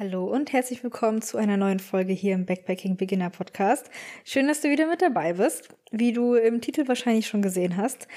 [0.00, 3.90] Hallo und herzlich willkommen zu einer neuen Folge hier im Backpacking Beginner Podcast.
[4.24, 5.68] Schön, dass du wieder mit dabei bist.
[5.90, 8.08] Wie du im Titel wahrscheinlich schon gesehen hast,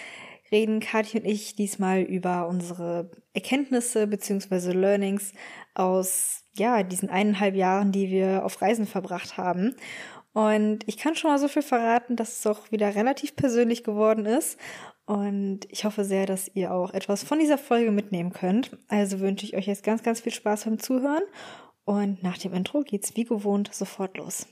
[0.50, 4.72] reden Kathi und ich diesmal über unsere Erkenntnisse bzw.
[4.72, 5.34] Learnings
[5.74, 9.76] aus ja, diesen eineinhalb Jahren, die wir auf Reisen verbracht haben.
[10.32, 14.26] Und ich kann schon mal so viel verraten, dass es auch wieder relativ persönlich geworden
[14.26, 14.58] ist.
[15.06, 18.78] Und ich hoffe sehr, dass ihr auch etwas von dieser Folge mitnehmen könnt.
[18.88, 21.24] Also wünsche ich euch jetzt ganz, ganz viel Spaß beim Zuhören
[21.86, 24.48] und nach dem Intro geht's wie gewohnt sofort los.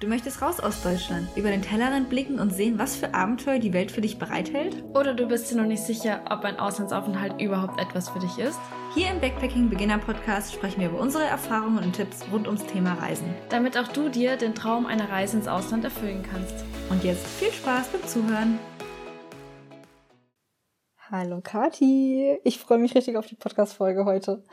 [0.00, 3.74] Du möchtest raus aus Deutschland, über den Tellerrand blicken und sehen, was für Abenteuer die
[3.74, 4.82] Welt für dich bereithält?
[4.94, 8.58] Oder du bist dir noch nicht sicher, ob ein Auslandsaufenthalt überhaupt etwas für dich ist?
[8.94, 12.94] Hier im Backpacking Beginner Podcast sprechen wir über unsere Erfahrungen und Tipps rund ums Thema
[12.94, 13.34] Reisen.
[13.50, 16.64] Damit auch du dir den Traum einer Reise ins Ausland erfüllen kannst.
[16.88, 18.58] Und jetzt viel Spaß beim Zuhören.
[21.10, 24.44] Hallo Kati, ich freue mich richtig auf die Podcast-Folge heute.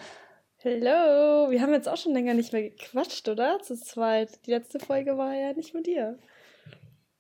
[0.64, 3.60] Hallo, wir haben jetzt auch schon länger nicht mehr gequatscht, oder?
[3.62, 4.44] Zu zweit.
[4.48, 6.18] Die letzte Folge war ja nicht mit dir.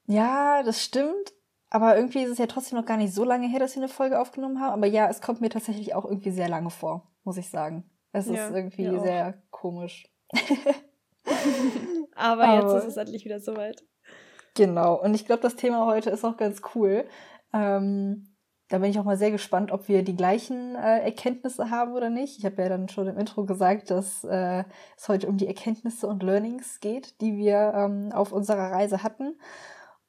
[0.07, 1.33] Ja, das stimmt.
[1.69, 3.91] Aber irgendwie ist es ja trotzdem noch gar nicht so lange her, dass wir eine
[3.91, 4.73] Folge aufgenommen haben.
[4.73, 7.87] Aber ja, es kommt mir tatsächlich auch irgendwie sehr lange vor, muss ich sagen.
[8.11, 10.11] Es ja, ist irgendwie sehr komisch.
[12.15, 13.83] Aber, Aber jetzt ist es endlich wieder soweit.
[14.55, 14.99] Genau.
[14.99, 17.07] Und ich glaube, das Thema heute ist auch ganz cool.
[17.53, 18.35] Ähm,
[18.69, 22.09] da bin ich auch mal sehr gespannt, ob wir die gleichen äh, Erkenntnisse haben oder
[22.09, 22.37] nicht.
[22.37, 24.65] Ich habe ja dann schon im Intro gesagt, dass äh,
[24.97, 29.39] es heute um die Erkenntnisse und Learnings geht, die wir ähm, auf unserer Reise hatten.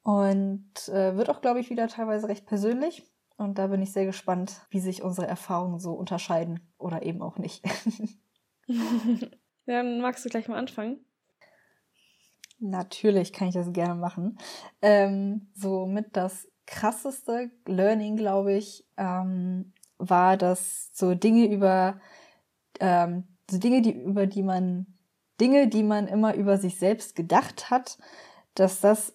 [0.03, 3.05] Und äh, wird auch, glaube ich, wieder teilweise recht persönlich.
[3.36, 7.39] Und da bin ich sehr gespannt, wie sich unsere Erfahrungen so unterscheiden oder eben auch
[7.39, 7.64] nicht.
[9.67, 11.05] dann magst du gleich mal anfangen.
[12.59, 14.39] Natürlich kann ich das gerne machen.
[14.83, 21.98] Ähm, so mit das krasseste Learning, glaube ich, ähm, war, dass so Dinge über,
[22.78, 24.86] ähm, so Dinge, die, über die man,
[25.41, 27.98] Dinge, die man immer über sich selbst gedacht hat,
[28.55, 29.14] dass das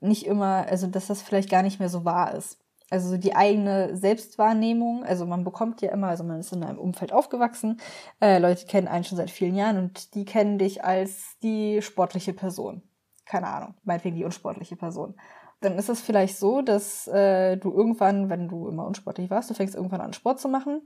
[0.00, 2.58] nicht immer, also dass das vielleicht gar nicht mehr so wahr ist.
[2.88, 7.12] Also die eigene Selbstwahrnehmung, also man bekommt ja immer, also man ist in einem Umfeld
[7.12, 7.80] aufgewachsen,
[8.20, 12.32] äh, Leute kennen einen schon seit vielen Jahren und die kennen dich als die sportliche
[12.32, 12.82] Person.
[13.26, 15.14] Keine Ahnung, meinetwegen die unsportliche Person
[15.60, 19.54] dann ist es vielleicht so, dass äh, du irgendwann, wenn du immer unsportlich warst, du
[19.54, 20.82] fängst irgendwann an Sport zu machen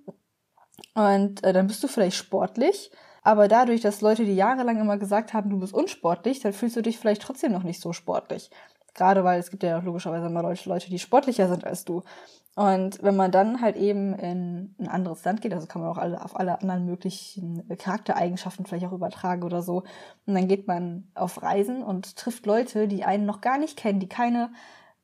[0.95, 2.91] und äh, dann bist du vielleicht sportlich,
[3.23, 6.83] aber dadurch, dass Leute die jahrelang immer gesagt haben, du bist unsportlich, dann fühlst du
[6.83, 8.51] dich vielleicht trotzdem noch nicht so sportlich.
[8.94, 12.03] Gerade weil es gibt ja logischerweise immer Leute, die sportlicher sind als du.
[12.56, 15.99] Und wenn man dann halt eben in ein anderes Land geht, also kann man auch
[15.99, 19.82] alle, auf alle anderen möglichen Charaktereigenschaften vielleicht auch übertragen oder so.
[20.27, 23.99] Und dann geht man auf Reisen und trifft Leute, die einen noch gar nicht kennen,
[23.99, 24.53] die keine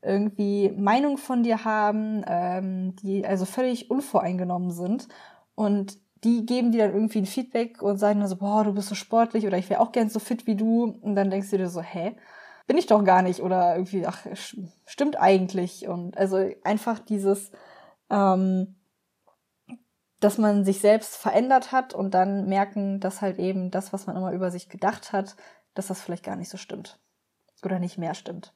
[0.00, 5.08] irgendwie Meinung von dir haben, ähm, die also völlig unvoreingenommen sind.
[5.56, 8.88] Und die geben dir dann irgendwie ein Feedback und sagen dann so, boah, du bist
[8.88, 10.84] so sportlich oder ich wäre auch gern so fit wie du.
[10.84, 12.14] Und dann denkst du dir so, hä?
[12.70, 14.24] Bin ich doch gar nicht oder irgendwie, ach,
[14.86, 15.88] stimmt eigentlich.
[15.88, 17.50] Und also einfach dieses,
[18.10, 18.76] ähm,
[20.20, 24.14] dass man sich selbst verändert hat und dann merken, dass halt eben das, was man
[24.14, 25.34] immer über sich gedacht hat,
[25.74, 27.00] dass das vielleicht gar nicht so stimmt.
[27.64, 28.54] Oder nicht mehr stimmt.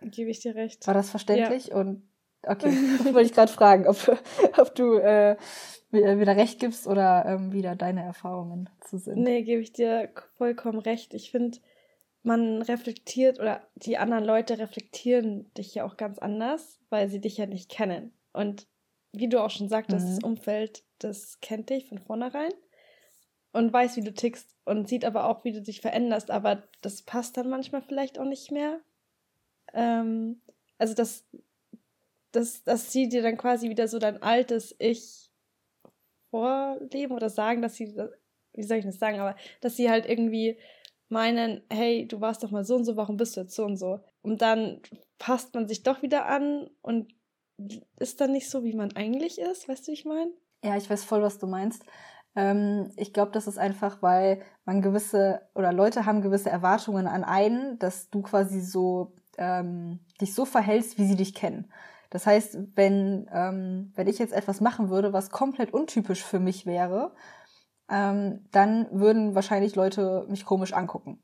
[0.00, 0.86] Gebe ich dir recht.
[0.86, 1.66] War das verständlich?
[1.66, 1.76] Ja.
[1.76, 2.08] Und
[2.46, 2.70] okay,
[3.12, 4.18] wollte ich gerade fragen, ob,
[4.56, 5.36] ob du äh,
[5.90, 9.18] wieder recht gibst oder ähm, wieder deine Erfahrungen zu sind.
[9.18, 11.12] Nee, gebe ich dir vollkommen recht.
[11.12, 11.58] Ich finde,
[12.22, 17.36] man reflektiert oder die anderen Leute reflektieren dich ja auch ganz anders, weil sie dich
[17.36, 18.12] ja nicht kennen.
[18.32, 18.66] Und
[19.12, 20.10] wie du auch schon sagtest, mhm.
[20.10, 22.52] das Umfeld, das kennt dich von vornherein
[23.52, 27.02] und weiß, wie du tickst und sieht aber auch, wie du dich veränderst, aber das
[27.02, 28.80] passt dann manchmal vielleicht auch nicht mehr.
[29.72, 30.40] Ähm,
[30.78, 31.26] also das,
[32.32, 35.30] das, das sie dir dann quasi wieder so dein altes Ich
[36.30, 37.96] vorleben oder sagen, dass sie,
[38.52, 40.56] wie soll ich das sagen, aber dass sie halt irgendwie
[41.10, 43.76] meinen, hey, du warst doch mal so und so, warum bist du jetzt so und
[43.76, 44.00] so?
[44.22, 44.80] Und dann
[45.18, 47.12] passt man sich doch wieder an und
[47.98, 50.30] ist dann nicht so, wie man eigentlich ist, weißt du, wie ich meine?
[50.64, 51.84] Ja, ich weiß voll, was du meinst.
[52.36, 57.24] Ähm, ich glaube, das ist einfach, weil man gewisse oder Leute haben gewisse Erwartungen an
[57.24, 61.70] einen, dass du quasi so ähm, dich so verhältst, wie sie dich kennen.
[62.10, 66.66] Das heißt, wenn, ähm, wenn ich jetzt etwas machen würde, was komplett untypisch für mich
[66.66, 67.12] wäre,
[67.90, 71.22] ähm, dann würden wahrscheinlich Leute mich komisch angucken.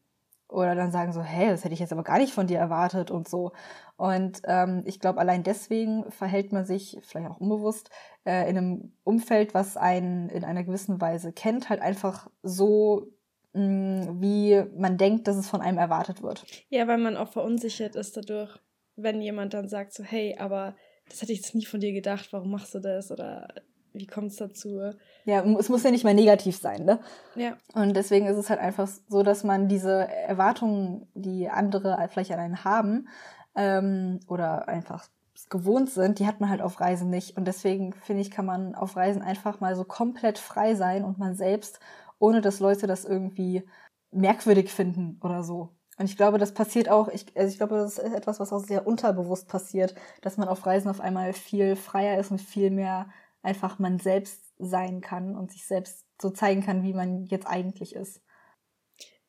[0.49, 3.11] Oder dann sagen so, hey, das hätte ich jetzt aber gar nicht von dir erwartet
[3.11, 3.53] und so.
[3.97, 7.91] Und ähm, ich glaube, allein deswegen verhält man sich, vielleicht auch unbewusst,
[8.25, 13.09] äh, in einem Umfeld, was einen in einer gewissen Weise kennt, halt einfach so,
[13.55, 16.47] mh, mm, wie man denkt, dass es von einem erwartet wird.
[16.69, 18.57] Ja, weil man auch verunsichert ist dadurch,
[18.95, 20.77] wenn jemand dann sagt so, hey, aber
[21.09, 23.11] das hätte ich jetzt nie von dir gedacht, warum machst du das?
[23.11, 23.49] Oder
[23.99, 24.81] wie kommt es dazu?
[25.25, 27.01] Ja, es muss ja nicht mal negativ sein, ne?
[27.35, 27.57] Ja.
[27.75, 32.41] Und deswegen ist es halt einfach so, dass man diese Erwartungen, die andere vielleicht an
[32.41, 33.09] einen haben,
[33.57, 35.09] ähm, oder einfach
[35.51, 37.37] gewohnt sind, die hat man halt auf Reisen nicht.
[37.37, 41.19] Und deswegen finde ich, kann man auf Reisen einfach mal so komplett frei sein und
[41.19, 41.81] man selbst,
[42.19, 43.65] ohne dass Leute das irgendwie
[44.11, 45.71] merkwürdig finden oder so.
[45.99, 48.61] Und ich glaube, das passiert auch, ich, also ich glaube, das ist etwas, was auch
[48.61, 53.09] sehr unterbewusst passiert, dass man auf Reisen auf einmal viel freier ist und viel mehr
[53.47, 57.95] einfach man selbst sein kann und sich selbst so zeigen kann, wie man jetzt eigentlich
[57.95, 58.21] ist.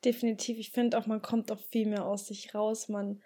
[0.03, 0.57] Definitiv.
[0.57, 2.89] Ich finde auch, man kommt auch viel mehr aus sich raus.
[2.89, 3.21] Man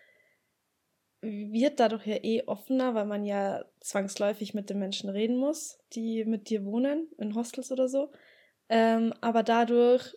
[1.21, 6.25] wird dadurch ja eh offener, weil man ja zwangsläufig mit den Menschen reden muss, die
[6.25, 8.11] mit dir wohnen, in Hostels oder so.
[8.69, 10.15] Ähm, aber dadurch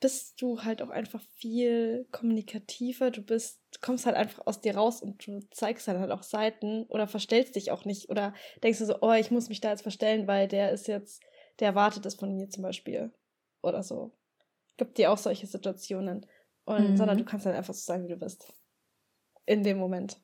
[0.00, 3.10] bist du halt auch einfach viel kommunikativer.
[3.10, 6.84] Du bist, kommst halt einfach aus dir raus und du zeigst halt, halt auch Seiten
[6.84, 9.82] oder verstellst dich auch nicht oder denkst du so, oh, ich muss mich da jetzt
[9.82, 11.22] verstellen, weil der ist jetzt,
[11.58, 13.12] der erwartet das von mir zum Beispiel
[13.62, 14.12] oder so.
[14.76, 16.26] Gibt dir auch solche Situationen.
[16.64, 16.96] Und, mhm.
[16.96, 18.52] sondern du kannst halt einfach so sein, wie du bist.
[19.46, 20.20] In dem Moment.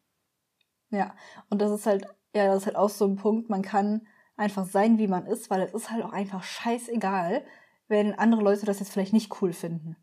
[0.90, 1.16] Ja,
[1.48, 4.06] und das ist halt, ja, das ist halt auch so ein Punkt, man kann
[4.36, 7.44] einfach sein, wie man ist, weil es ist halt auch einfach scheißegal,
[7.88, 9.96] wenn andere Leute das jetzt vielleicht nicht cool finden.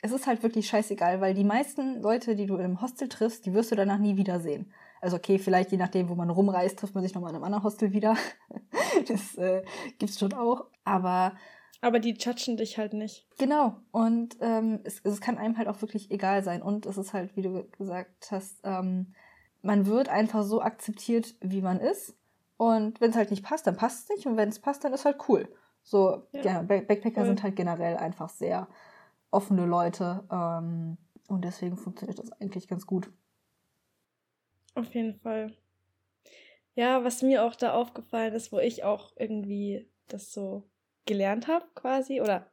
[0.00, 3.52] Es ist halt wirklich scheißegal, weil die meisten Leute, die du im Hostel triffst, die
[3.52, 4.72] wirst du danach nie wiedersehen.
[5.00, 7.64] Also okay, vielleicht je nachdem, wo man rumreist, trifft man sich nochmal in einem anderen
[7.64, 8.16] Hostel wieder.
[9.08, 9.62] das äh,
[9.98, 10.66] gibt's schon auch.
[10.84, 11.32] Aber
[11.80, 13.26] aber die judgen dich halt nicht.
[13.38, 13.76] Genau.
[13.92, 16.60] Und ähm, es, es kann einem halt auch wirklich egal sein.
[16.60, 19.14] Und es ist halt, wie du gesagt hast, ähm,
[19.62, 22.16] man wird einfach so akzeptiert, wie man ist.
[22.56, 24.26] Und wenn es halt nicht passt, dann passt es nicht.
[24.26, 25.48] Und wenn es passt, dann ist halt cool.
[25.88, 27.26] So, ja, ja Backpacker cool.
[27.26, 28.68] sind halt generell einfach sehr
[29.30, 30.24] offene Leute.
[30.30, 30.98] Ähm,
[31.28, 33.10] und deswegen funktioniert das eigentlich ganz gut.
[34.74, 35.56] Auf jeden Fall.
[36.74, 40.68] Ja, was mir auch da aufgefallen ist, wo ich auch irgendwie das so
[41.06, 42.50] gelernt habe, quasi, oder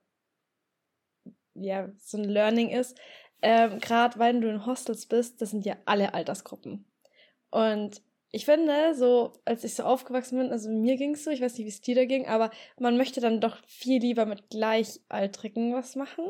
[1.54, 2.98] ja, so ein Learning ist,
[3.42, 6.86] ähm, gerade wenn du in Hostels bist, das sind ja alle Altersgruppen.
[7.52, 8.02] Und
[8.32, 11.58] ich finde, so als ich so aufgewachsen bin, also mir ging es so, ich weiß
[11.58, 15.74] nicht, wie es dir da ging, aber man möchte dann doch viel lieber mit Gleichaltrigen
[15.74, 16.26] was machen.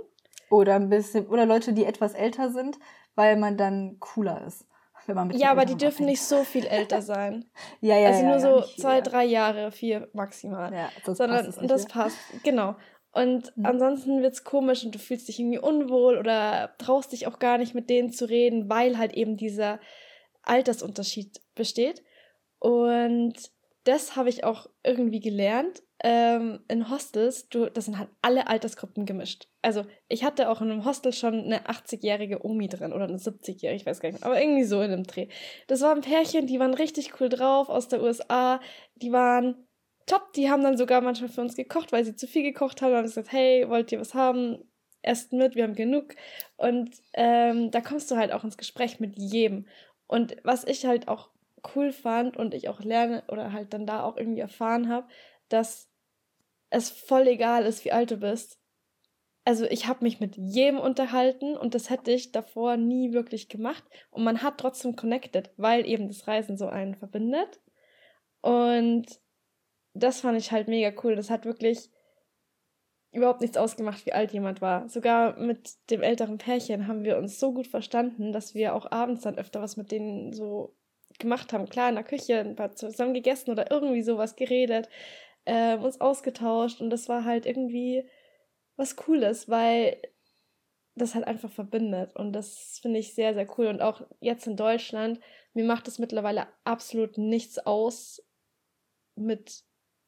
[0.49, 2.77] Oder ein bisschen, oder Leute, die etwas älter sind,
[3.15, 4.67] weil man dann cooler ist.
[5.07, 6.09] Wenn man mit ja, aber die dürfen abhängt.
[6.09, 7.45] nicht so viel älter sein.
[7.81, 10.73] ja, ja, Also ja, nur ja, so zwei, drei Jahre, vier maximal.
[10.73, 11.69] Ja, das Sondern, passt.
[11.69, 12.75] das passt, genau.
[13.11, 13.65] Und mhm.
[13.65, 17.73] ansonsten es komisch und du fühlst dich irgendwie unwohl oder traust dich auch gar nicht
[17.73, 19.79] mit denen zu reden, weil halt eben dieser
[20.47, 22.03] Altersunterschied besteht.
[22.59, 23.35] Und
[23.85, 25.83] das habe ich auch irgendwie gelernt.
[26.03, 29.47] Ähm, in Hostels, du, das sind halt alle Altersgruppen gemischt.
[29.61, 33.81] Also ich hatte auch in einem Hostel schon eine 80-jährige Omi drin oder eine 70-jährige,
[33.81, 35.29] ich weiß gar nicht aber irgendwie so in dem Dreh.
[35.67, 38.59] Das waren Pärchen, die waren richtig cool drauf aus der USA.
[38.95, 39.67] Die waren
[40.05, 42.91] top, die haben dann sogar manchmal für uns gekocht, weil sie zu viel gekocht haben.
[42.91, 44.69] Und haben gesagt, hey, wollt ihr was haben?
[45.01, 46.15] Esst mit, wir haben genug.
[46.57, 49.67] Und ähm, da kommst du halt auch ins Gespräch mit jedem.
[50.07, 51.29] Und was ich halt auch
[51.75, 55.07] cool fand und ich auch lerne oder halt dann da auch irgendwie erfahren habe,
[55.49, 55.89] dass
[56.69, 58.59] es voll egal ist, wie alt du bist.
[59.45, 63.83] Also ich habe mich mit jedem unterhalten und das hätte ich davor nie wirklich gemacht.
[64.09, 67.61] Und man hat trotzdem connected, weil eben das Reisen so einen verbindet.
[68.41, 69.05] Und
[69.93, 71.15] das fand ich halt mega cool.
[71.15, 71.91] Das hat wirklich
[73.15, 74.87] überhaupt nichts ausgemacht, wie alt jemand war.
[74.89, 79.21] Sogar mit dem älteren Pärchen haben wir uns so gut verstanden, dass wir auch abends
[79.21, 80.75] dann öfter was mit denen so
[81.19, 81.69] gemacht haben.
[81.69, 84.89] Klar, in der Küche ein paar zusammen gegessen oder irgendwie sowas geredet,
[85.45, 88.09] äh, uns ausgetauscht und das war halt irgendwie
[88.75, 90.01] was Cooles, weil
[90.95, 93.67] das halt einfach verbindet und das finde ich sehr, sehr cool.
[93.67, 95.19] Und auch jetzt in Deutschland,
[95.53, 98.21] mir macht es mittlerweile absolut nichts aus,
[99.15, 99.63] mit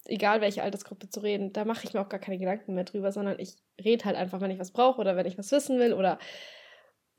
[0.07, 1.53] egal welche Altersgruppe zu reden.
[1.53, 4.41] Da mache ich mir auch gar keine Gedanken mehr drüber, sondern ich rede halt einfach,
[4.41, 6.19] wenn ich was brauche oder wenn ich was wissen will oder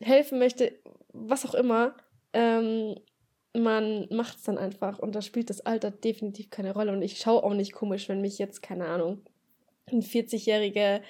[0.00, 0.78] helfen möchte,
[1.12, 1.96] was auch immer.
[2.32, 2.96] Ähm,
[3.54, 6.92] man macht es dann einfach und da spielt das Alter definitiv keine Rolle.
[6.92, 9.22] Und ich schaue auch nicht komisch, wenn mich jetzt, keine Ahnung,
[9.86, 11.02] eine 40-jährige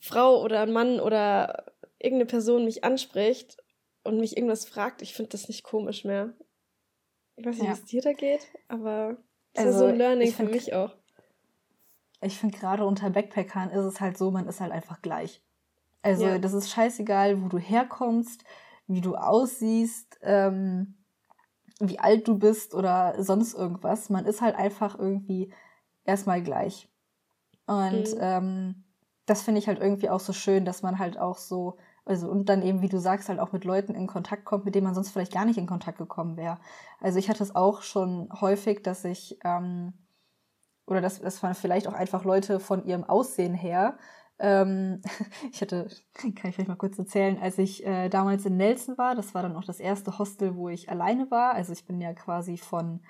[0.00, 1.66] Frau oder ein Mann oder
[1.98, 3.58] irgendeine Person mich anspricht
[4.04, 5.02] und mich irgendwas fragt.
[5.02, 6.32] Ich finde das nicht komisch mehr.
[7.36, 7.70] Ich weiß nicht, ja.
[7.70, 9.18] wie es dir da geht, aber
[9.54, 10.94] das also, ist so ein Learning für mich auch.
[12.22, 15.42] Ich finde gerade unter Backpackern ist es halt so, man ist halt einfach gleich.
[16.02, 16.38] Also ja.
[16.38, 18.44] das ist scheißegal, wo du herkommst,
[18.86, 20.94] wie du aussiehst, ähm,
[21.78, 24.10] wie alt du bist oder sonst irgendwas.
[24.10, 25.52] Man ist halt einfach irgendwie
[26.04, 26.88] erstmal gleich.
[27.66, 28.18] Und mhm.
[28.20, 28.84] ähm,
[29.26, 31.76] das finde ich halt irgendwie auch so schön, dass man halt auch so
[32.10, 34.74] also und dann eben, wie du sagst, halt auch mit Leuten in Kontakt kommt, mit
[34.74, 36.58] denen man sonst vielleicht gar nicht in Kontakt gekommen wäre.
[37.00, 39.94] Also ich hatte es auch schon häufig, dass ich ähm,
[40.86, 43.96] oder das, das waren vielleicht auch einfach Leute von ihrem Aussehen her.
[44.40, 45.02] Ähm,
[45.52, 49.14] ich hatte, kann ich vielleicht mal kurz erzählen, als ich äh, damals in Nelson war,
[49.14, 51.54] das war dann auch das erste Hostel, wo ich alleine war.
[51.54, 53.00] Also ich bin ja quasi von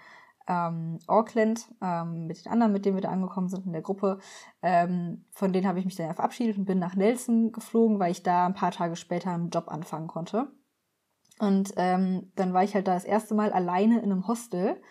[0.51, 4.19] ähm, Auckland ähm, mit den anderen, mit denen wir da angekommen sind in der Gruppe.
[4.63, 8.25] Ähm, von denen habe ich mich dann verabschiedet und bin nach Nelson geflogen, weil ich
[8.25, 10.51] da ein paar Tage später einen Job anfangen konnte.
[11.39, 14.83] Und ähm, dann war ich halt da das erste Mal alleine in einem Hostel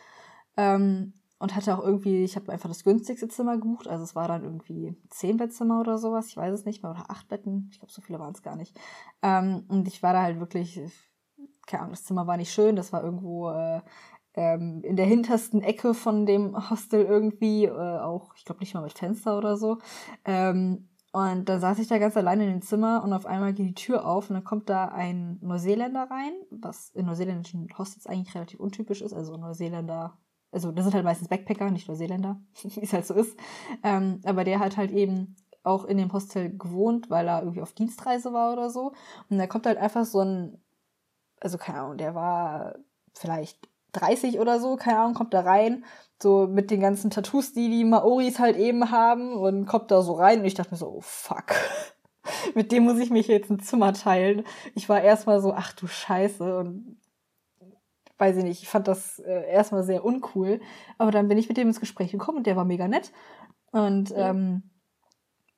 [0.56, 3.88] ähm, und hatte auch irgendwie, ich habe einfach das günstigste Zimmer gebucht.
[3.88, 7.12] Also es war dann irgendwie zehn Bettzimmer oder sowas, ich weiß es nicht mehr, oder
[7.12, 7.68] acht Betten.
[7.72, 8.80] Ich glaube, so viele waren es gar nicht.
[9.22, 10.80] Ähm, und ich war da halt wirklich,
[11.68, 13.82] keine Ahnung, das Zimmer war nicht schön, das war irgendwo äh,
[14.40, 18.82] ähm, in der hintersten Ecke von dem Hostel irgendwie, äh, auch, ich glaube nicht mal
[18.82, 19.80] mit Fenster oder so.
[20.24, 23.68] Ähm, und da saß ich da ganz alleine in dem Zimmer und auf einmal geht
[23.68, 28.34] die Tür auf und dann kommt da ein Neuseeländer rein, was in neuseeländischen Hostels eigentlich
[28.34, 29.12] relativ untypisch ist.
[29.12, 30.18] Also Neuseeländer,
[30.54, 33.38] also das sind halt meistens Backpacker, nicht Neuseeländer, wie es halt so ist.
[33.84, 37.74] Ähm, aber der hat halt eben auch in dem Hostel gewohnt, weil er irgendwie auf
[37.74, 38.94] Dienstreise war oder so.
[39.30, 40.62] Und da kommt halt einfach so ein,
[41.42, 42.76] also keine Ahnung, der war
[43.14, 45.86] vielleicht 30 oder so, keine Ahnung, kommt da rein,
[46.22, 50.14] so mit den ganzen Tattoos, die die Maoris halt eben haben und kommt da so
[50.14, 51.56] rein und ich dachte mir so, oh fuck.
[52.56, 54.44] mit dem muss ich mich jetzt ein Zimmer teilen.
[54.76, 56.98] Ich war erstmal so, ach du Scheiße und
[58.18, 60.60] weiß ich nicht, ich fand das äh, erstmal sehr uncool,
[60.98, 63.14] aber dann bin ich mit dem ins Gespräch gekommen und der war mega nett
[63.72, 64.30] und ja.
[64.30, 64.64] ähm,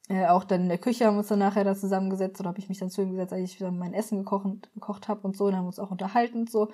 [0.10, 2.60] äh, auch dann in der Küche haben wir uns dann nachher da zusammengesetzt oder habe
[2.60, 5.36] ich mich dann zu ihm gesetzt, als ich wieder mein Essen gekocht, gekocht habe und
[5.36, 6.70] so und haben uns auch unterhalten und so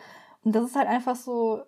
[0.48, 1.62] und das ist halt einfach so,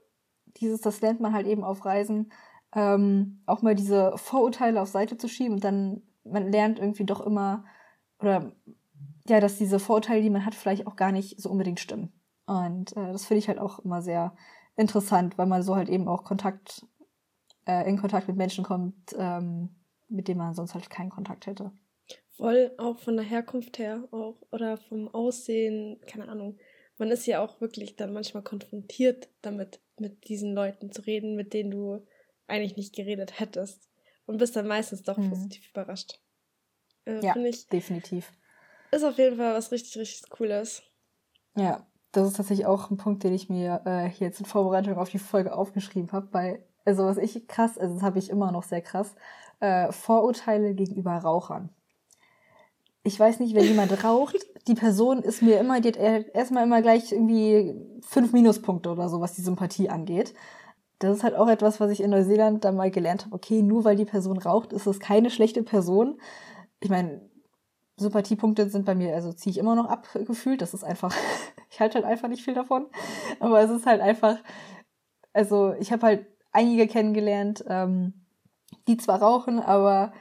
[0.55, 2.31] dieses, das lernt man halt eben auf Reisen,
[2.73, 7.19] ähm, auch mal diese Vorurteile auf Seite zu schieben und dann, man lernt irgendwie doch
[7.19, 7.65] immer,
[8.21, 8.53] oder
[9.27, 12.13] ja, dass diese Vorurteile, die man hat, vielleicht auch gar nicht so unbedingt stimmen.
[12.45, 14.33] Und äh, das finde ich halt auch immer sehr
[14.77, 16.87] interessant, weil man so halt eben auch Kontakt,
[17.67, 19.75] äh, in Kontakt mit Menschen kommt, ähm,
[20.07, 21.73] mit denen man sonst halt keinen Kontakt hätte.
[22.37, 26.57] Voll, auch von der Herkunft her auch, oder vom Aussehen, keine Ahnung
[26.99, 31.53] man ist ja auch wirklich dann manchmal konfrontiert damit, mit diesen Leuten zu reden, mit
[31.53, 32.05] denen du
[32.47, 33.89] eigentlich nicht geredet hättest.
[34.25, 35.31] Und bist dann meistens doch mhm.
[35.31, 36.19] positiv überrascht.
[37.05, 38.31] Äh, ja, ich, definitiv.
[38.91, 40.83] Ist auf jeden Fall was richtig, richtig Cooles.
[41.55, 44.97] Ja, das ist tatsächlich auch ein Punkt, den ich mir äh, hier jetzt in Vorbereitung
[44.97, 48.51] auf die Folge aufgeschrieben habe, weil, also was ich krass, also das habe ich immer
[48.51, 49.15] noch sehr krass,
[49.61, 51.73] äh, Vorurteile gegenüber Rauchern
[53.09, 54.37] ich weiß nicht, wenn jemand raucht,
[54.67, 57.73] die Person ist mir immer, die hat erstmal immer gleich irgendwie
[58.05, 60.35] fünf Minuspunkte oder so, was die Sympathie angeht.
[60.99, 63.33] Das ist halt auch etwas, was ich in Neuseeland dann mal gelernt habe.
[63.33, 66.21] Okay, nur weil die Person raucht, ist es keine schlechte Person.
[66.81, 67.27] Ich meine,
[67.97, 70.61] Sympathiepunkte sind bei mir, also ziehe ich immer noch abgefühlt.
[70.61, 71.15] Das ist einfach,
[71.71, 72.85] ich halte halt einfach nicht viel davon.
[73.39, 74.37] Aber es ist halt einfach,
[75.33, 78.13] also ich habe halt einige kennengelernt, ähm,
[78.87, 80.13] die zwar rauchen, aber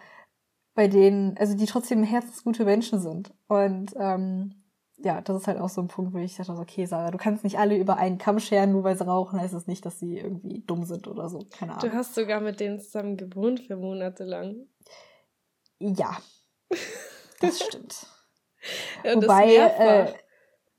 [0.78, 3.34] bei denen, also die trotzdem herzensgute Menschen sind.
[3.48, 4.62] Und ähm,
[4.98, 7.42] ja, das ist halt auch so ein Punkt, wo ich dachte, okay, Sarah, du kannst
[7.42, 9.98] nicht alle über einen Kamm scheren, nur weil sie rauchen, heißt es das nicht, dass
[9.98, 11.40] sie irgendwie dumm sind oder so.
[11.50, 11.90] Keine Ahnung.
[11.90, 14.68] Du hast sogar mit denen zusammen gewohnt für Monate lang.
[15.80, 16.16] Ja,
[17.40, 18.06] das stimmt.
[19.02, 20.14] ja, Wobei, das mehrfach.
[20.14, 20.18] Äh,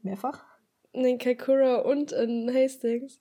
[0.01, 0.45] mehrfach?
[0.93, 3.19] In Kaikoura und in Hastings.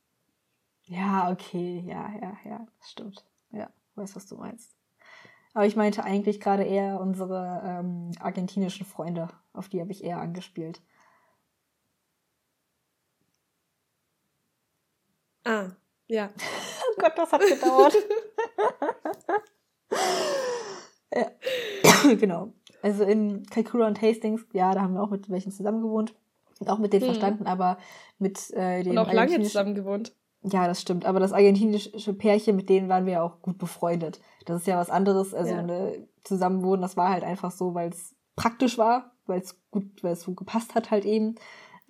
[0.85, 3.25] Ja, okay, ja, ja, ja, das stimmt.
[3.51, 4.78] Ja, weiß, was du meinst.
[5.59, 9.27] Aber ich meinte eigentlich gerade eher unsere ähm, argentinischen Freunde.
[9.53, 10.81] Auf die habe ich eher angespielt.
[15.43, 15.71] Ah,
[16.07, 16.31] ja.
[16.91, 17.93] oh Gott, das hat gedauert.
[21.13, 22.15] ja.
[22.15, 22.53] genau.
[22.81, 26.15] Also in Kaikoura und Hastings, ja, da haben wir auch mit welchen zusammen gewohnt.
[26.61, 27.09] Und auch mit denen hm.
[27.09, 27.79] verstanden, aber
[28.21, 28.93] mit äh, den.
[28.93, 30.15] Und auch lange zusammen gewohnt.
[30.43, 31.05] Ja, das stimmt.
[31.05, 34.21] Aber das argentinische Pärchen, mit denen waren wir ja auch gut befreundet.
[34.47, 35.35] Das ist ja was anderes.
[35.35, 35.63] Also ja.
[35.63, 40.13] ne, zusammenwohnen, das war halt einfach so, weil es praktisch war, weil es gut, weil
[40.13, 41.35] es so gepasst hat halt eben.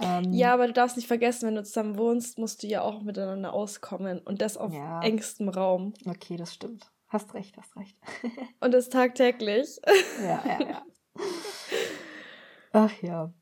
[0.01, 3.03] Ähm, ja, aber du darfst nicht vergessen, wenn du zusammen wohnst, musst du ja auch
[3.03, 5.01] miteinander auskommen und das auf ja.
[5.03, 5.93] engstem Raum.
[6.07, 6.91] Okay, das stimmt.
[7.09, 7.97] Hast recht, hast recht.
[8.61, 9.81] und das tagtäglich.
[10.23, 10.83] ja, ja, ja.
[12.73, 13.33] Ach ja,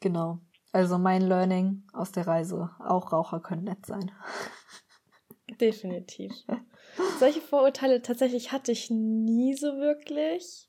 [0.00, 0.38] genau.
[0.72, 4.10] Also mein Learning aus der Reise, auch Raucher können nett sein.
[5.60, 6.32] Definitiv.
[7.18, 10.68] Solche Vorurteile tatsächlich hatte ich nie so wirklich.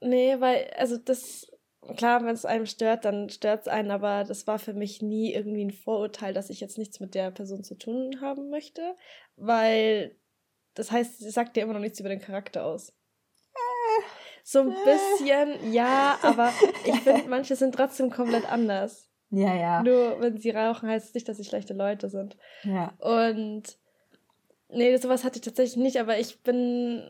[0.00, 1.50] Nee, weil, also das,
[1.96, 5.32] klar, wenn es einem stört, dann stört es einen, aber das war für mich nie
[5.32, 8.96] irgendwie ein Vorurteil, dass ich jetzt nichts mit der Person zu tun haben möchte,
[9.36, 10.16] weil
[10.74, 12.92] das heißt, sie sagt dir immer noch nichts über den Charakter aus.
[14.48, 16.52] So ein bisschen, ja, aber
[16.84, 19.10] ich finde, manche sind trotzdem komplett anders.
[19.30, 19.82] Ja, ja.
[19.82, 22.36] Nur wenn sie rauchen, heißt es nicht, dass sie schlechte Leute sind.
[22.62, 22.92] Ja.
[23.00, 23.76] Und
[24.68, 27.02] Nee, sowas hatte ich tatsächlich nicht, aber ich bin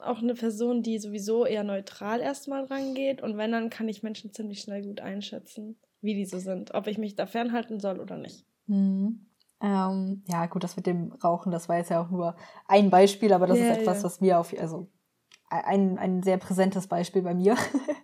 [0.00, 3.22] auch eine Person, die sowieso eher neutral erstmal rangeht.
[3.22, 6.86] Und wenn, dann kann ich Menschen ziemlich schnell gut einschätzen, wie die so sind, ob
[6.86, 8.44] ich mich da fernhalten soll oder nicht.
[8.66, 9.26] Mhm.
[9.62, 13.32] Ähm, ja, gut, das mit dem Rauchen, das war jetzt ja auch nur ein Beispiel,
[13.32, 14.04] aber das yeah, ist etwas, yeah.
[14.04, 14.88] was mir auf, also
[15.48, 17.56] ein, ein sehr präsentes Beispiel bei mir.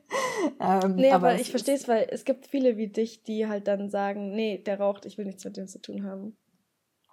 [0.61, 3.67] ähm, nee, aber, aber ich verstehe es, weil es gibt viele wie dich, die halt
[3.67, 6.37] dann sagen, nee, der raucht, ich will nichts mit dem zu tun haben.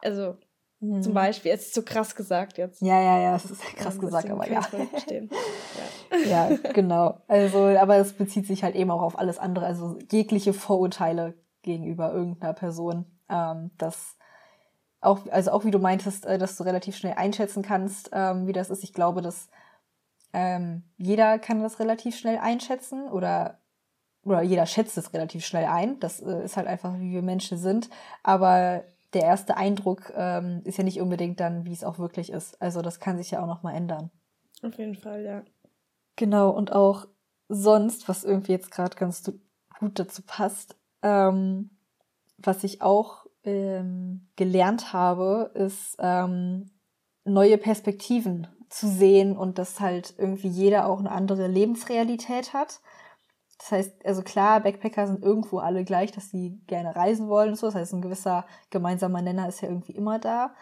[0.01, 0.37] Also,
[0.79, 1.01] hm.
[1.01, 2.81] zum Beispiel, es ist so krass gesagt jetzt.
[2.81, 4.61] Ja, ja, ja, es ist krass um, gesagt, aber ja.
[6.25, 6.49] ja.
[6.49, 7.21] ja, genau.
[7.27, 11.33] Also, aber es bezieht sich halt eben auch auf alles andere, also jegliche Vorurteile
[11.63, 13.05] gegenüber irgendeiner Person.
[13.29, 14.15] Ähm, das
[15.01, 18.53] auch, also auch wie du meintest, äh, dass du relativ schnell einschätzen kannst, ähm, wie
[18.53, 18.83] das ist.
[18.83, 19.49] Ich glaube, dass
[20.33, 23.59] ähm, jeder kann das relativ schnell einschätzen oder,
[24.23, 25.99] oder jeder schätzt es relativ schnell ein.
[25.99, 27.89] Das äh, ist halt einfach, wie wir Menschen sind.
[28.23, 28.83] Aber
[29.13, 32.61] der erste Eindruck ähm, ist ja nicht unbedingt dann, wie es auch wirklich ist.
[32.61, 34.11] Also das kann sich ja auch nochmal ändern.
[34.61, 35.43] Auf jeden Fall, ja.
[36.15, 37.07] Genau, und auch
[37.47, 39.23] sonst, was irgendwie jetzt gerade ganz
[39.79, 41.71] gut dazu passt, ähm,
[42.37, 46.69] was ich auch ähm, gelernt habe, ist ähm,
[47.23, 52.81] neue Perspektiven zu sehen und dass halt irgendwie jeder auch eine andere Lebensrealität hat.
[53.57, 57.55] Das heißt, also klar, Backpacker sind irgendwo alle gleich, dass sie gerne reisen wollen und
[57.57, 57.67] so.
[57.67, 60.55] Das heißt, ein gewisser gemeinsamer Nenner ist ja irgendwie immer da.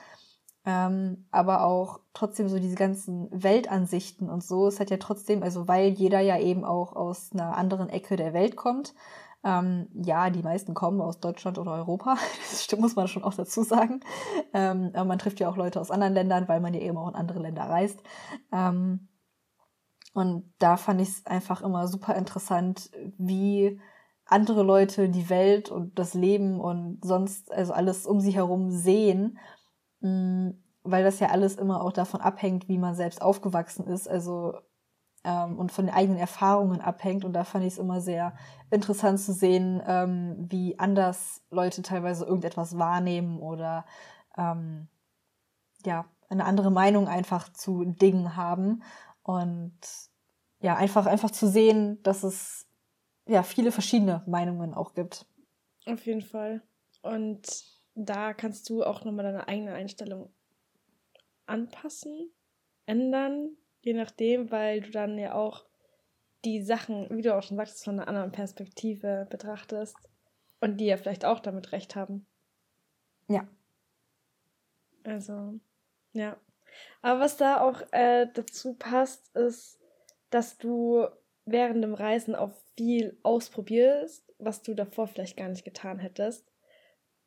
[0.66, 4.68] Ähm, aber auch trotzdem so diese ganzen Weltansichten und so.
[4.68, 8.34] Es hat ja trotzdem, also weil jeder ja eben auch aus einer anderen Ecke der
[8.34, 8.94] Welt kommt,
[9.44, 12.17] ähm, ja, die meisten kommen aus Deutschland oder Europa.
[12.51, 14.01] Das stimmt, muss man schon auch dazu sagen.
[14.53, 17.10] Ähm, aber man trifft ja auch Leute aus anderen Ländern, weil man ja eben auch
[17.10, 18.01] in andere Länder reist.
[18.51, 19.08] Ähm,
[20.13, 23.79] und da fand ich es einfach immer super interessant, wie
[24.25, 29.38] andere Leute die Welt und das Leben und sonst, also alles um sie herum sehen,
[30.01, 30.50] mm,
[30.84, 34.08] weil das ja alles immer auch davon abhängt, wie man selbst aufgewachsen ist.
[34.10, 34.56] Also
[35.27, 37.25] ähm, und von den eigenen Erfahrungen abhängt.
[37.25, 38.34] Und da fand ich es immer sehr
[38.72, 43.85] interessant zu sehen, ähm, wie anders Leute teilweise irgendetwas wahrnehmen oder
[44.37, 44.87] ähm,
[45.85, 48.83] ja, eine andere Meinung einfach zu Dingen haben.
[49.22, 49.77] Und
[50.61, 52.66] ja, einfach, einfach zu sehen, dass es
[53.27, 55.25] ja viele verschiedene Meinungen auch gibt.
[55.85, 56.63] Auf jeden Fall.
[57.01, 57.46] Und
[57.96, 60.33] da kannst du auch nochmal deine eigene Einstellung
[61.46, 62.31] anpassen,
[62.85, 63.57] ändern,
[63.88, 65.64] Je nachdem, weil du dann ja auch
[66.44, 69.96] die Sachen, wie du auch schon sagtest, von einer anderen Perspektive betrachtest
[70.60, 72.26] und die ja vielleicht auch damit recht haben.
[73.30, 73.48] Ja.
[75.06, 75.54] Also,
[76.12, 76.36] ja.
[77.02, 79.80] Aber was da auch äh, dazu passt, ist,
[80.32, 81.08] dass du
[81.46, 86.46] während dem Reisen auch viel ausprobierst, was du davor vielleicht gar nicht getan hättest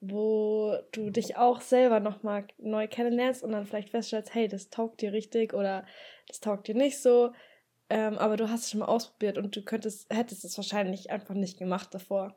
[0.00, 5.02] wo du dich auch selber nochmal neu kennenlernst und dann vielleicht feststellst, hey, das taugt
[5.02, 5.84] dir richtig oder
[6.26, 7.32] das taugt dir nicht so.
[7.90, 11.34] Ähm, aber du hast es schon mal ausprobiert und du könntest, hättest es wahrscheinlich einfach
[11.34, 12.34] nicht gemacht davor.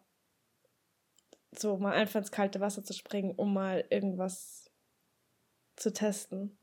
[1.52, 4.72] So mal einfach ins kalte Wasser zu springen, um mal irgendwas
[5.76, 6.58] zu testen.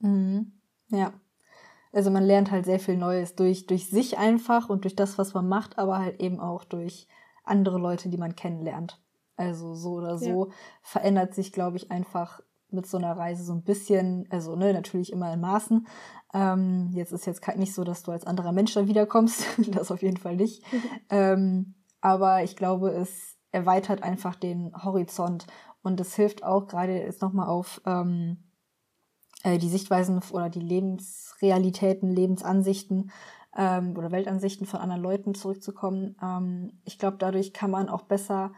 [0.00, 0.52] Mhm.
[0.88, 1.18] Ja.
[1.92, 5.32] Also man lernt halt sehr viel Neues durch, durch sich einfach und durch das, was
[5.32, 7.08] man macht, aber halt eben auch durch
[7.44, 9.00] andere Leute, die man kennenlernt.
[9.36, 10.52] Also so oder so ja.
[10.82, 15.12] verändert sich, glaube ich, einfach mit so einer Reise so ein bisschen, also ne, natürlich
[15.12, 15.86] immer in Maßen.
[16.34, 20.02] Ähm, jetzt ist jetzt nicht so, dass du als anderer Mensch da wiederkommst, das auf
[20.02, 20.62] jeden Fall nicht.
[20.72, 20.82] Mhm.
[21.10, 25.46] Ähm, aber ich glaube, es erweitert einfach den Horizont
[25.82, 28.38] und es hilft auch gerade jetzt nochmal auf ähm,
[29.44, 33.12] äh, die Sichtweisen oder die Lebensrealitäten, Lebensansichten
[33.56, 36.16] ähm, oder Weltansichten von anderen Leuten zurückzukommen.
[36.20, 38.52] Ähm, ich glaube, dadurch kann man auch besser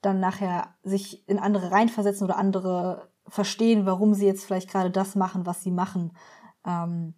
[0.00, 5.14] dann nachher sich in andere reinversetzen oder andere verstehen, warum sie jetzt vielleicht gerade das
[5.14, 6.16] machen, was sie machen.
[6.64, 7.14] Ähm,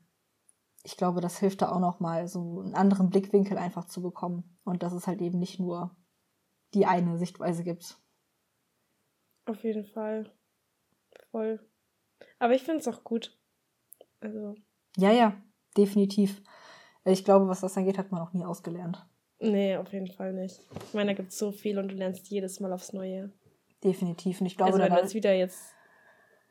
[0.83, 4.59] ich glaube, das hilft da auch nochmal, so einen anderen Blickwinkel einfach zu bekommen.
[4.65, 5.97] Und dass es halt eben nicht nur
[6.75, 8.01] die eine Sichtweise gibt.
[9.45, 10.33] Auf jeden Fall.
[11.31, 11.61] Voll.
[12.39, 13.39] Aber ich finde es auch gut.
[14.21, 14.55] Also.
[14.97, 15.41] Ja, ja,
[15.77, 16.43] definitiv.
[17.05, 19.07] Ich glaube, was das angeht, hat man auch nie ausgelernt.
[19.41, 20.61] Nee, auf jeden Fall nicht.
[20.87, 23.33] Ich meine, da gibt es so viel und du lernst jedes Mal aufs Neue.
[23.83, 24.41] Definitiv.
[24.41, 25.75] Und ich glaube, also, wenn du jetzt wieder jetzt.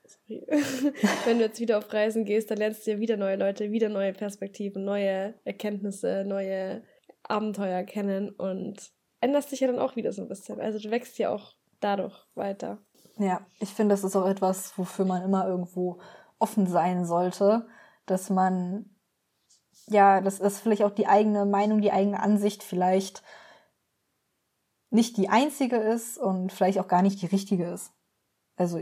[0.06, 0.43] Sorry.
[1.25, 3.89] wenn du jetzt wieder auf Reisen gehst, dann lernst du ja wieder neue Leute, wieder
[3.89, 6.82] neue Perspektiven, neue Erkenntnisse, neue
[7.21, 10.60] Abenteuer kennen und änderst dich ja dann auch wieder so ein bisschen.
[10.60, 12.80] Also du wächst ja auch dadurch weiter.
[13.17, 15.99] Ja, ich finde, das ist auch etwas, wofür man immer irgendwo
[16.39, 17.67] offen sein sollte,
[18.08, 18.89] dass man
[19.89, 23.23] ja, das ist vielleicht auch die eigene Meinung, die eigene Ansicht vielleicht
[24.91, 27.91] nicht die einzige ist und vielleicht auch gar nicht die richtige ist.
[28.56, 28.80] Also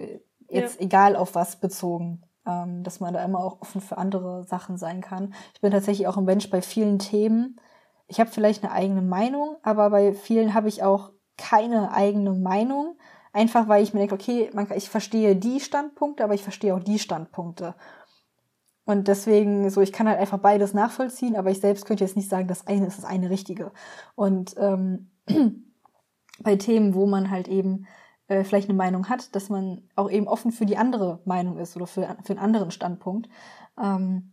[0.50, 0.86] jetzt ja.
[0.86, 2.24] egal auf was bezogen.
[2.48, 5.34] ähm, dass man da immer auch offen für andere Sachen sein kann.
[5.54, 7.60] Ich bin tatsächlich auch ein Mensch bei vielen Themen.
[8.08, 12.98] Ich habe vielleicht eine eigene Meinung, aber bei vielen habe ich auch keine eigene Meinung.
[13.34, 16.80] Einfach weil ich mir denke, okay, man, ich verstehe die Standpunkte, aber ich verstehe auch
[16.80, 17.76] die Standpunkte.
[18.88, 22.30] Und deswegen, so, ich kann halt einfach beides nachvollziehen, aber ich selbst könnte jetzt nicht
[22.30, 23.74] sagen, das eine ist das eine Richtige.
[24.16, 25.12] Und ähm,
[26.40, 27.86] bei Themen, wo man halt eben
[28.30, 31.76] äh, vielleicht eine Meinung hat, dass man auch eben offen für die andere Meinung ist
[31.76, 33.28] oder für, für einen anderen Standpunkt.
[33.78, 34.32] Ähm,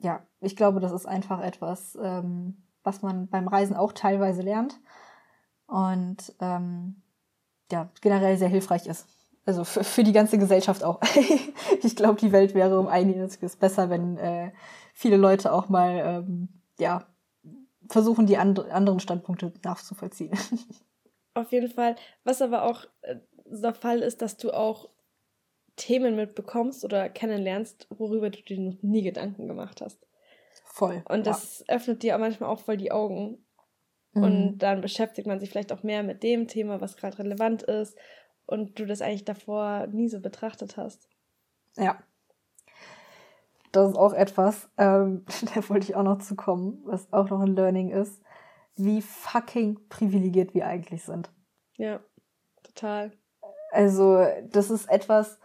[0.00, 4.78] ja, ich glaube, das ist einfach etwas, ähm, was man beim Reisen auch teilweise lernt
[5.66, 7.02] und ähm,
[7.72, 9.06] ja, generell sehr hilfreich ist.
[9.48, 11.00] Also für, für die ganze Gesellschaft auch.
[11.82, 14.52] ich glaube, die Welt wäre um einiges besser, wenn äh,
[14.92, 17.06] viele Leute auch mal ähm, ja,
[17.88, 20.36] versuchen, die and anderen Standpunkte nachzuvollziehen.
[21.34, 21.96] Auf jeden Fall.
[22.24, 24.90] Was aber auch äh, der Fall ist, dass du auch
[25.76, 30.06] Themen mitbekommst oder kennenlernst, worüber du dir noch nie Gedanken gemacht hast.
[30.66, 31.02] Voll.
[31.08, 31.74] Und das ja.
[31.74, 33.46] öffnet dir manchmal auch voll die Augen.
[34.12, 34.22] Mhm.
[34.22, 37.96] Und dann beschäftigt man sich vielleicht auch mehr mit dem Thema, was gerade relevant ist
[38.48, 41.06] und du das eigentlich davor nie so betrachtet hast.
[41.76, 41.98] Ja.
[43.72, 47.40] Das ist auch etwas, ähm, da wollte ich auch noch zu kommen, was auch noch
[47.40, 48.22] ein Learning ist,
[48.74, 51.30] wie fucking privilegiert wir eigentlich sind.
[51.76, 52.00] Ja,
[52.62, 53.12] total.
[53.70, 55.38] Also, das ist etwas,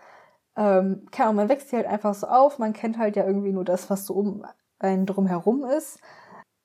[0.55, 3.51] ähm, keine Ahnung, man wächst hier halt einfach so auf, man kennt halt ja irgendwie
[3.51, 4.45] nur das, was so um
[4.79, 5.99] einen drumherum ist.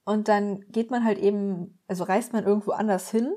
[0.04, 3.34] Und dann geht man halt eben, also reist man irgendwo anders hin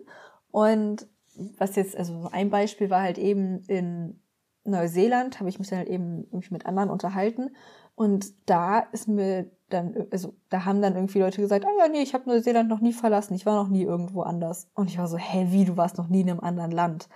[0.52, 4.20] und was jetzt, also ein Beispiel war halt eben in
[4.63, 7.56] Neuseeland, habe ich mich dann halt eben irgendwie mit anderen unterhalten.
[7.96, 12.02] Und da ist mir dann, also da haben dann irgendwie Leute gesagt, ah ja, nee,
[12.02, 14.70] ich habe Neuseeland noch nie verlassen, ich war noch nie irgendwo anders.
[14.74, 17.10] Und ich war so, hä, wie, du warst noch nie in einem anderen Land?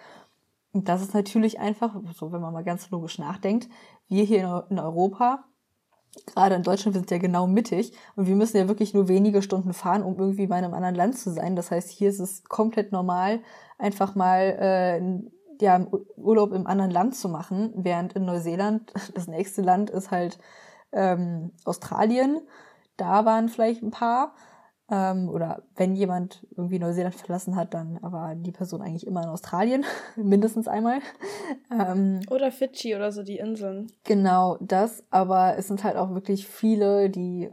[0.71, 3.69] Und das ist natürlich einfach, so wenn man mal ganz logisch nachdenkt,
[4.07, 5.45] wir hier in Europa
[6.25, 9.41] gerade in Deutschland, wir sind ja genau mittig und wir müssen ja wirklich nur wenige
[9.41, 11.55] Stunden fahren, um irgendwie bei einem anderen Land zu sein.
[11.55, 13.41] Das heißt, hier ist es komplett normal,
[13.77, 15.01] einfach mal äh,
[15.61, 15.85] ja,
[16.17, 20.39] Urlaub im anderen Land zu machen, während in Neuseeland das nächste Land ist halt
[20.91, 22.41] ähm, Australien.
[22.97, 24.33] Da waren vielleicht ein paar.
[24.89, 29.29] Ähm, oder wenn jemand irgendwie Neuseeland verlassen hat, dann war die Person eigentlich immer in
[29.29, 29.83] Australien,
[30.15, 30.99] mindestens einmal.
[31.71, 33.87] Ähm, oder Fidschi oder so die Inseln.
[34.03, 37.49] Genau das, aber es sind halt auch wirklich viele, die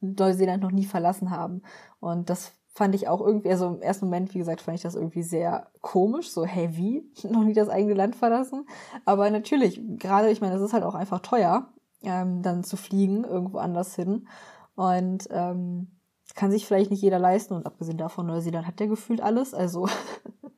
[0.00, 1.62] Neuseeland noch nie verlassen haben.
[2.00, 4.94] Und das fand ich auch irgendwie, also im ersten Moment, wie gesagt, fand ich das
[4.94, 7.10] irgendwie sehr komisch, so, hey, wie?
[7.28, 8.66] Noch nie das eigene Land verlassen?
[9.04, 11.68] Aber natürlich, gerade, ich meine, es ist halt auch einfach teuer,
[12.02, 14.28] ähm, dann zu fliegen, irgendwo anders hin.
[14.76, 15.88] Und ähm,
[16.34, 19.88] kann sich vielleicht nicht jeder leisten und abgesehen davon, Neuseeland hat ja gefühlt alles, also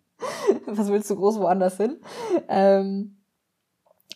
[0.66, 2.00] was willst du groß woanders hin?
[2.48, 3.20] Ähm,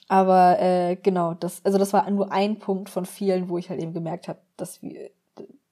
[0.09, 3.81] aber äh, genau, das, also das war nur ein Punkt von vielen, wo ich halt
[3.81, 5.11] eben gemerkt habe, dass wir,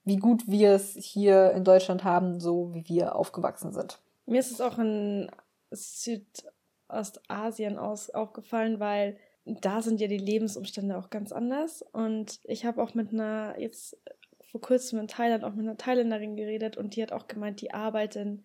[0.05, 4.01] wie gut wir es hier in Deutschland haben, so wie wir aufgewachsen sind.
[4.27, 5.31] Mir ist es auch in
[5.71, 11.83] Südostasien aus aufgefallen, weil da sind ja die Lebensumstände auch ganz anders.
[11.93, 13.99] Und ich habe auch mit einer jetzt
[14.53, 17.73] vor kurzem in Thailand auch mit einer Thailänderin geredet und die hat auch gemeint, die
[17.73, 18.45] arbeiten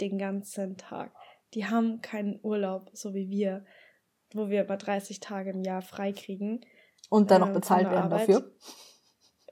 [0.00, 1.12] den ganzen Tag.
[1.54, 3.66] Die haben keinen Urlaub, so wie wir,
[4.32, 6.60] wo wir über 30 Tage im Jahr frei kriegen.
[7.10, 8.28] Und dann noch ähm, bezahlt werden Arbeit.
[8.28, 8.54] dafür.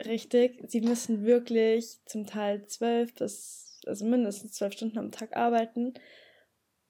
[0.04, 5.94] Richtig, sie müssen wirklich zum Teil zwölf bis, also mindestens zwölf Stunden am Tag arbeiten.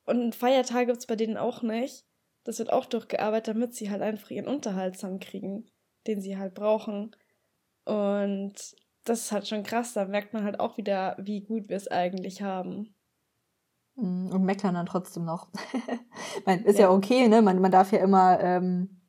[0.04, 2.04] Und Feiertage gibt es bei denen auch nicht.
[2.44, 5.70] Das wird auch durchgearbeitet, damit sie halt einfach ihren Unterhalt zusammenkriegen,
[6.06, 7.16] den sie halt brauchen.
[7.84, 8.54] Und
[9.08, 9.94] das ist halt schon krass.
[9.94, 12.94] Da merkt man halt auch wieder, wie gut wir es eigentlich haben.
[13.94, 15.48] Mm, und meckern dann trotzdem noch.
[16.46, 16.86] meine, ist ja.
[16.86, 17.40] ja, okay, ne?
[17.42, 19.00] Man, man darf ja immer, ähm,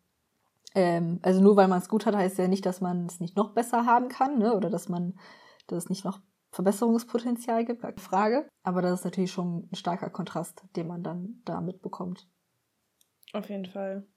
[0.76, 3.36] ähm, also nur weil man es gut hat, heißt ja nicht, dass man es nicht
[3.36, 4.56] noch besser haben kann, ne?
[4.56, 5.20] Oder dass man,
[5.68, 6.20] dass es nicht noch
[6.52, 8.48] Verbesserungspotenzial gibt, keine Frage.
[8.64, 12.28] Aber das ist natürlich schon ein starker Kontrast, den man dann da mitbekommt.
[13.34, 14.08] Auf jeden Fall.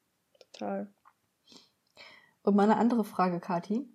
[0.53, 0.93] Total.
[2.43, 3.88] Und meine andere Frage, Kati.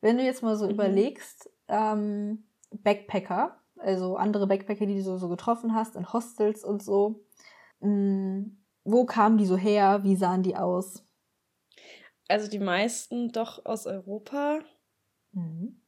[0.00, 0.72] Wenn du jetzt mal so mhm.
[0.72, 6.82] überlegst, ähm, Backpacker, also andere Backpacker, die du so, so getroffen hast, in Hostels und
[6.82, 7.24] so,
[7.80, 10.00] mh, mm, wo kamen die so her?
[10.04, 11.04] Wie sahen die aus?
[12.28, 14.60] Also die meisten doch aus Europa.
[15.32, 15.82] Mhm.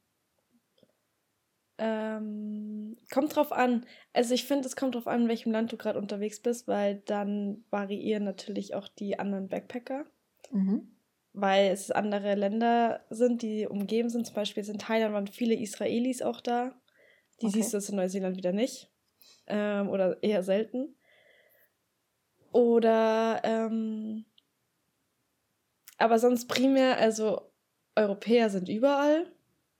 [1.79, 3.85] Ähm, kommt drauf an.
[4.13, 6.97] Also ich finde, es kommt drauf an, in welchem Land du gerade unterwegs bist, weil
[7.05, 10.05] dann variieren natürlich auch die anderen Backpacker.
[10.51, 10.93] Mhm
[11.33, 14.25] weil es andere Länder sind, die umgeben sind.
[14.25, 16.79] Zum Beispiel in Thailand waren viele Israelis auch da.
[17.41, 17.61] Die okay.
[17.61, 18.91] siehst du in Neuseeland wieder nicht.
[19.47, 20.95] Ähm, oder eher selten.
[22.51, 24.25] Oder ähm,
[25.97, 27.51] Aber sonst primär, also
[27.95, 29.25] Europäer sind überall,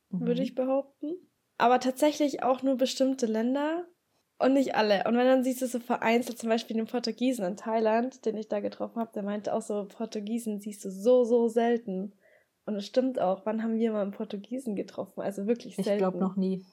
[0.09, 0.25] mhm.
[0.25, 1.15] würde ich behaupten.
[1.59, 3.85] Aber tatsächlich auch nur bestimmte Länder
[4.43, 5.03] und nicht alle.
[5.05, 8.47] Und wenn dann siehst du so vereinzelt, zum Beispiel den Portugiesen in Thailand, den ich
[8.47, 12.13] da getroffen habe, der meinte auch so, Portugiesen siehst du so, so selten.
[12.65, 13.45] Und es stimmt auch.
[13.45, 15.21] Wann haben wir mal einen Portugiesen getroffen?
[15.21, 15.91] Also wirklich selten.
[15.91, 16.65] Ich glaube noch nie.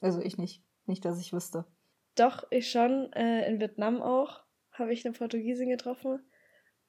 [0.00, 0.64] Also ich nicht.
[0.86, 1.66] Nicht, dass ich wüsste.
[2.16, 3.12] Doch, ich schon.
[3.12, 4.40] Äh, in Vietnam auch
[4.72, 6.20] habe ich eine Portugiesin getroffen.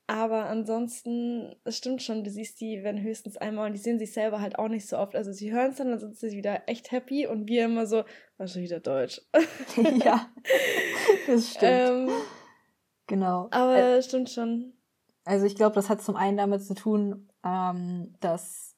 [0.10, 4.12] Aber ansonsten, es stimmt schon, du siehst die, wenn höchstens einmal und die sehen sich
[4.12, 5.15] selber halt auch nicht so oft.
[5.15, 8.04] Also sie hören es dann, dann sind sie wieder echt happy und wir immer so,
[8.38, 9.22] war schon wieder Deutsch.
[10.04, 10.28] ja,
[11.28, 12.10] das stimmt.
[12.10, 12.10] Ähm,
[13.06, 13.50] genau.
[13.52, 14.74] Aber äh, stimmt schon.
[15.26, 18.76] Also ich glaube, das hat zum einen damit zu tun, ähm, dass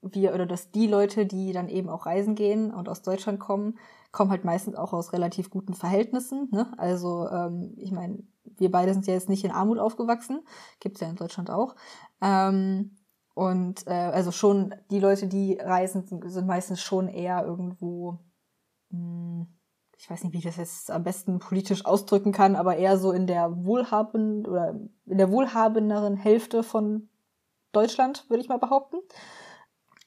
[0.00, 3.80] wir oder dass die Leute, die dann eben auch reisen gehen und aus Deutschland kommen,
[4.12, 6.48] kommen halt meistens auch aus relativ guten Verhältnissen.
[6.52, 6.72] Ne?
[6.78, 8.22] Also ähm, ich meine,
[8.56, 10.40] wir beide sind ja jetzt nicht in Armut aufgewachsen,
[10.80, 11.74] gibt's ja in Deutschland auch.
[12.20, 12.96] Ähm,
[13.34, 18.18] und äh, also schon die Leute, die reisen, sind, sind meistens schon eher irgendwo,
[18.90, 19.46] mh, hm,
[19.96, 23.10] ich weiß nicht, wie ich das jetzt am besten politisch ausdrücken kann, aber eher so
[23.10, 27.08] in der wohlhabenden oder in der wohlhabenderen Hälfte von
[27.72, 28.98] Deutschland, würde ich mal behaupten.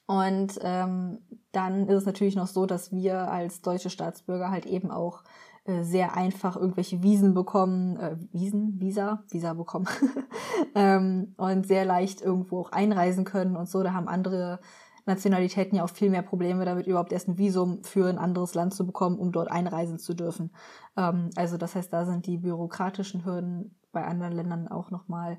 [0.06, 1.18] Und ähm,
[1.52, 5.22] dann ist es natürlich noch so, dass wir als deutsche Staatsbürger halt eben auch
[5.64, 9.86] äh, sehr einfach irgendwelche Wiesen bekommen, äh, Wiesen, Visa, Visa bekommen
[10.74, 13.82] ähm, und sehr leicht irgendwo auch einreisen können und so.
[13.82, 14.58] Da haben andere
[15.06, 18.74] Nationalitäten ja auch viel mehr Probleme damit, überhaupt erst ein Visum für ein anderes Land
[18.74, 20.52] zu bekommen, um dort einreisen zu dürfen.
[20.96, 25.38] Ähm, also das heißt, da sind die bürokratischen Hürden bei anderen Ländern auch nochmal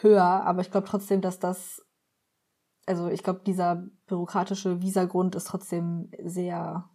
[0.00, 0.22] höher.
[0.22, 1.84] Aber ich glaube trotzdem, dass das,
[2.86, 6.88] also ich glaube, dieser bürokratische Visagrund ist trotzdem sehr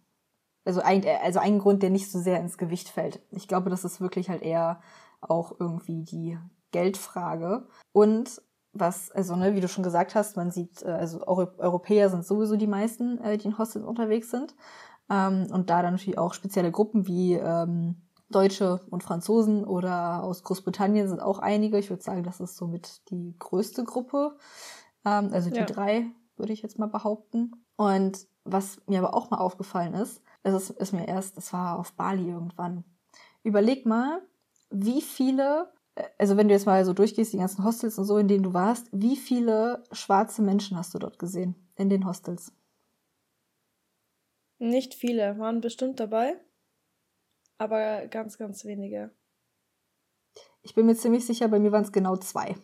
[0.68, 3.20] also ein, also ein Grund, der nicht so sehr ins Gewicht fällt.
[3.30, 4.80] Ich glaube, das ist wirklich halt eher
[5.22, 6.38] auch irgendwie die
[6.72, 7.66] Geldfrage.
[7.92, 8.42] Und
[8.74, 12.56] was, also, ne, wie du schon gesagt hast, man sieht, äh, also Europäer sind sowieso
[12.56, 14.54] die meisten, äh, die in Hostels unterwegs sind.
[15.08, 20.42] Ähm, und da dann natürlich auch spezielle Gruppen wie ähm, Deutsche und Franzosen oder aus
[20.42, 21.78] Großbritannien sind auch einige.
[21.78, 24.36] Ich würde sagen, das ist somit die größte Gruppe.
[25.06, 25.64] Ähm, also die ja.
[25.64, 26.04] drei,
[26.36, 27.52] würde ich jetzt mal behaupten.
[27.76, 31.78] Und was mir aber auch mal aufgefallen ist, es ist, ist mir erst, das war
[31.78, 32.84] auf Bali irgendwann.
[33.42, 34.22] Überleg mal,
[34.70, 38.18] wie viele, äh, also wenn du jetzt mal so durchgehst, die ganzen Hostels und so,
[38.18, 42.52] in denen du warst, wie viele schwarze Menschen hast du dort gesehen in den Hostels?
[44.58, 46.36] Nicht viele, waren bestimmt dabei,
[47.58, 49.12] aber ganz, ganz wenige.
[50.62, 52.56] Ich bin mir ziemlich sicher, bei mir waren es genau zwei.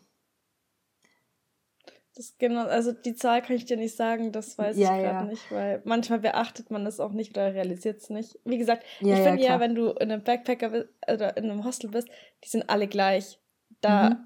[2.16, 5.18] Das genau, also die Zahl kann ich dir nicht sagen, das weiß ja, ich gerade
[5.18, 5.22] ja.
[5.24, 8.38] nicht, weil manchmal beachtet man das auch nicht oder realisiert es nicht.
[8.44, 11.90] Wie gesagt, ja, ich finde ja, wenn du in einem Backpacker oder in einem Hostel
[11.90, 12.08] bist,
[12.44, 13.40] die sind alle gleich.
[13.80, 14.16] Da mhm.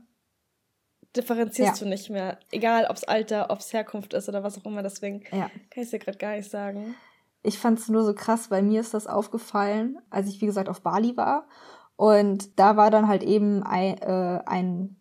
[1.16, 2.38] differenzierst du nicht mehr.
[2.50, 5.82] Egal, ob es Alter, ob es Herkunft ist oder was auch immer, deswegen kann ich
[5.82, 6.94] es dir gerade gar nicht sagen.
[7.42, 10.68] Ich fand es nur so krass, weil mir ist das aufgefallen, als ich, wie gesagt,
[10.68, 11.48] auf Bali war.
[11.96, 14.97] Und da war dann halt eben ein, äh, ein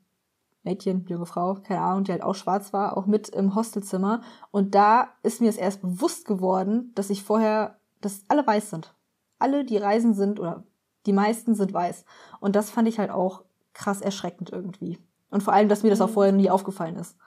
[0.63, 4.22] Mädchen, junge Frau, keine Ahnung, die halt auch schwarz war, auch mit im Hostelzimmer.
[4.52, 8.93] Und da ist mir es erst bewusst geworden, dass ich vorher, dass alle weiß sind.
[9.39, 10.63] Alle, die reisen sind oder
[11.06, 12.06] die meisten sind weiß.
[12.39, 13.43] Und das fand ich halt auch
[13.74, 15.00] krass erschreckend irgendwie.
[15.30, 16.13] Und vor allem, dass mir das auch mhm.
[16.13, 17.17] vorher nie aufgefallen ist.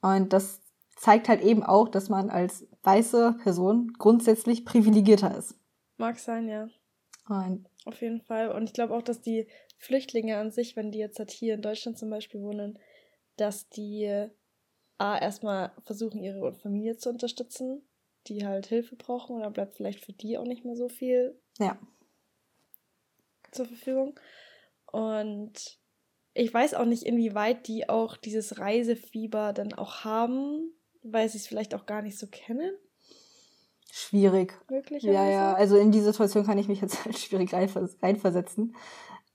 [0.00, 0.60] Und das
[0.96, 5.54] zeigt halt eben auch, dass man als weiße Person grundsätzlich privilegierter ist.
[5.98, 6.68] Mag sein, ja.
[7.28, 8.50] Und Auf jeden Fall.
[8.50, 9.46] Und ich glaube auch, dass die
[9.82, 12.78] Flüchtlinge an sich, wenn die jetzt halt hier in Deutschland zum Beispiel wohnen,
[13.36, 14.28] dass die
[14.96, 17.82] A, erstmal versuchen, ihre Familie zu unterstützen,
[18.28, 21.76] die halt Hilfe brauchen, oder bleibt vielleicht für die auch nicht mehr so viel ja.
[23.50, 24.18] zur Verfügung.
[24.86, 25.80] Und
[26.34, 31.48] ich weiß auch nicht, inwieweit die auch dieses Reisefieber dann auch haben, weil sie es
[31.48, 32.70] vielleicht auch gar nicht so kennen.
[33.90, 34.54] Schwierig.
[34.68, 35.02] Wirklich?
[35.02, 35.54] Ja, ja.
[35.54, 38.76] Also in die Situation kann ich mich jetzt halt schwierig reinversetzen.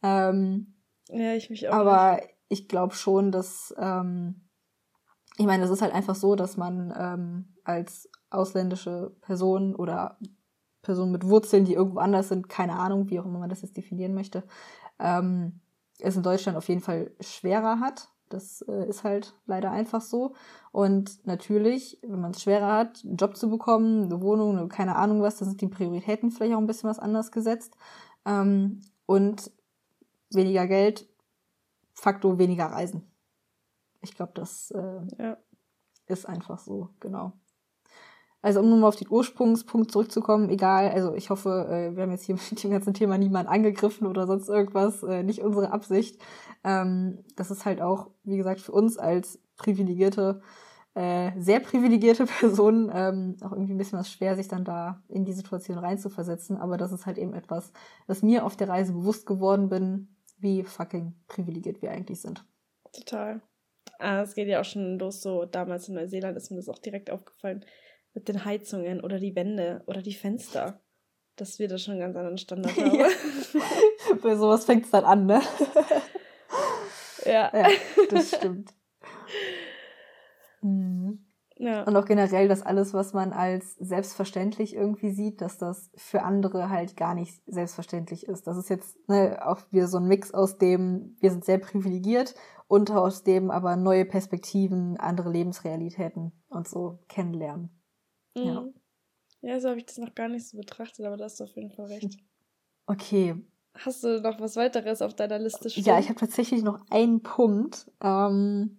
[0.04, 0.76] Ähm,
[1.10, 1.74] ja, ich mich auch.
[1.74, 2.30] Aber nicht.
[2.50, 4.48] ich glaube schon, dass, ähm,
[5.38, 10.18] ich meine, es ist halt einfach so, dass man ähm, als ausländische Person oder
[10.82, 13.78] Person mit Wurzeln, die irgendwo anders sind, keine Ahnung, wie auch immer man das jetzt
[13.78, 14.44] definieren möchte,
[15.00, 15.60] ähm,
[16.00, 18.10] es in Deutschland auf jeden Fall schwerer hat.
[18.30, 20.34] Das äh, ist halt leider einfach so.
[20.72, 25.22] Und natürlich, wenn man es schwerer hat, einen Job zu bekommen, eine Wohnung, keine Ahnung
[25.22, 27.76] was, da sind die Prioritäten vielleicht auch ein bisschen was anders gesetzt.
[28.26, 29.52] Ähm, und
[30.30, 31.08] weniger Geld,
[31.94, 33.10] Faktor weniger Reisen.
[34.02, 35.38] Ich glaube, das äh, ja.
[36.08, 37.34] ist einfach so, genau.
[38.42, 42.24] Also um nochmal auf den Ursprungspunkt zurückzukommen, egal, also ich hoffe, äh, wir haben jetzt
[42.24, 46.22] hier mit dem ganzen Thema niemanden angegriffen oder sonst irgendwas, äh, nicht unsere Absicht.
[46.64, 50.42] Ähm, das ist halt auch, wie gesagt, für uns als privilegierte,
[50.94, 55.26] äh, sehr privilegierte Person ähm, auch irgendwie ein bisschen was schwer, sich dann da in
[55.26, 56.58] die Situation reinzuversetzen.
[56.58, 57.72] Aber das ist halt eben etwas,
[58.06, 62.46] was mir auf der Reise bewusst geworden bin, wie fucking privilegiert wir eigentlich sind.
[62.94, 63.42] Total.
[64.00, 66.80] Ah, es geht ja auch schon los, so damals in Neuseeland ist mir das auch
[66.80, 67.66] direkt aufgefallen,
[68.14, 70.82] mit den Heizungen oder die Wände oder die Fenster.
[71.36, 72.96] Dass wir da schon einen ganz anderen Standard haben.
[72.96, 73.08] Ja.
[74.24, 75.42] Bei sowas fängt es dann an, ne?
[77.26, 77.52] ja.
[77.54, 77.70] ja.
[78.10, 78.74] Das stimmt.
[81.60, 81.84] Ja.
[81.84, 86.70] Und auch generell, dass alles, was man als selbstverständlich irgendwie sieht, dass das für andere
[86.70, 88.46] halt gar nicht selbstverständlich ist.
[88.46, 92.36] Das ist jetzt ne, auch wieder so ein Mix aus dem, wir sind sehr privilegiert
[92.68, 97.70] und aus dem aber neue Perspektiven, andere Lebensrealitäten und so kennenlernen.
[98.36, 98.44] Mhm.
[98.44, 98.66] Ja.
[99.42, 101.56] ja, so habe ich das noch gar nicht so betrachtet, aber da hast du auf
[101.56, 102.18] jeden Fall recht.
[102.90, 103.36] Okay.
[103.74, 105.84] Hast du noch was weiteres auf deiner Liste stehen?
[105.84, 107.92] Ja, ich habe tatsächlich noch einen Punkt.
[108.02, 108.78] Ähm,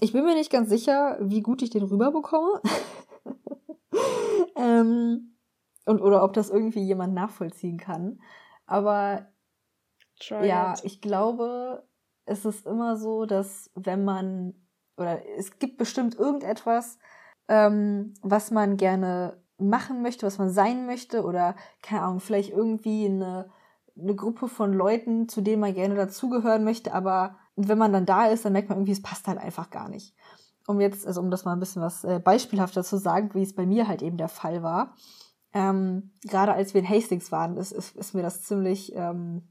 [0.00, 2.60] ich bin mir nicht ganz sicher, wie gut ich den rüberbekomme.
[4.56, 5.36] ähm,
[5.86, 8.20] und, oder ob das irgendwie jemand nachvollziehen kann.
[8.66, 9.28] Aber
[10.20, 10.84] Try ja, it.
[10.84, 11.86] ich glaube,
[12.24, 14.54] es ist immer so, dass wenn man,
[14.96, 16.98] oder es gibt bestimmt irgendetwas,
[17.48, 23.06] ähm, was man gerne machen möchte, was man sein möchte, oder keine Ahnung, vielleicht irgendwie
[23.06, 23.50] eine,
[23.98, 28.26] eine Gruppe von Leuten, zu denen man gerne dazugehören möchte, aber wenn man dann da
[28.26, 30.14] ist, dann merkt man irgendwie, es passt halt einfach gar nicht.
[30.66, 33.54] Um jetzt, also um das mal ein bisschen was äh, beispielhafter zu sagen, wie es
[33.54, 34.94] bei mir halt eben der Fall war.
[35.52, 39.48] Ähm, gerade als wir in Hastings waren, ist, ist, ist mir das ziemlich, ähm,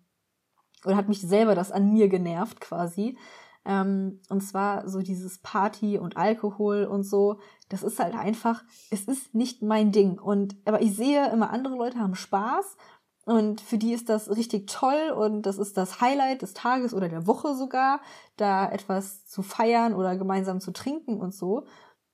[0.86, 3.18] oder hat mich selber das an mir genervt quasi.
[3.66, 7.40] Ähm, und zwar so dieses Party und Alkohol und so.
[7.70, 10.20] Das ist halt einfach, es ist nicht mein Ding.
[10.20, 12.76] Und, aber ich sehe immer andere Leute haben Spaß
[13.26, 17.08] und für die ist das richtig toll und das ist das Highlight des Tages oder
[17.08, 18.02] der Woche sogar,
[18.36, 21.66] da etwas zu feiern oder gemeinsam zu trinken und so.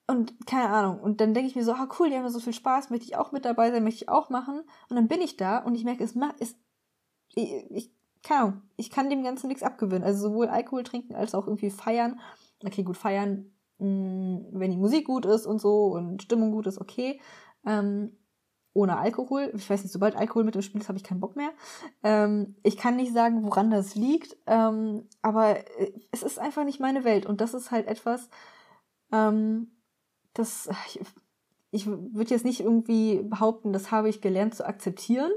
[0.06, 1.00] Und keine Ahnung.
[1.00, 3.16] Und dann denke ich mir so, ah cool, die haben so viel Spaß, möchte ich
[3.16, 4.62] auch mit dabei sein, möchte ich auch machen.
[4.90, 6.56] Und dann bin ich da und ich merke, es macht, es,
[7.36, 7.92] ich,
[8.24, 10.04] keine Ahnung, ich kann dem Ganzen nichts abgewinnen.
[10.04, 12.20] Also sowohl Alkohol trinken als auch irgendwie feiern.
[12.64, 16.68] Okay, gut, feiern, mh, mm, wenn die Musik gut ist und so und Stimmung gut
[16.68, 17.20] ist, okay.
[17.66, 18.18] Ähm,
[18.74, 19.52] ohne Alkohol.
[19.56, 21.52] Ich weiß nicht, sobald Alkohol mit im Spiel ist, habe ich keinen Bock mehr.
[22.04, 26.80] Ähm, ich kann nicht sagen, woran das liegt, ähm, aber äh, es ist einfach nicht
[26.80, 27.26] meine Welt.
[27.26, 28.30] Und das ist halt etwas,
[29.12, 29.72] ähm,
[30.34, 31.02] das ich,
[31.72, 35.32] ich würde jetzt nicht irgendwie behaupten, das habe ich gelernt zu akzeptieren,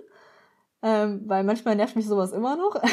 [0.82, 2.80] ähm, weil manchmal nervt mich sowas immer noch.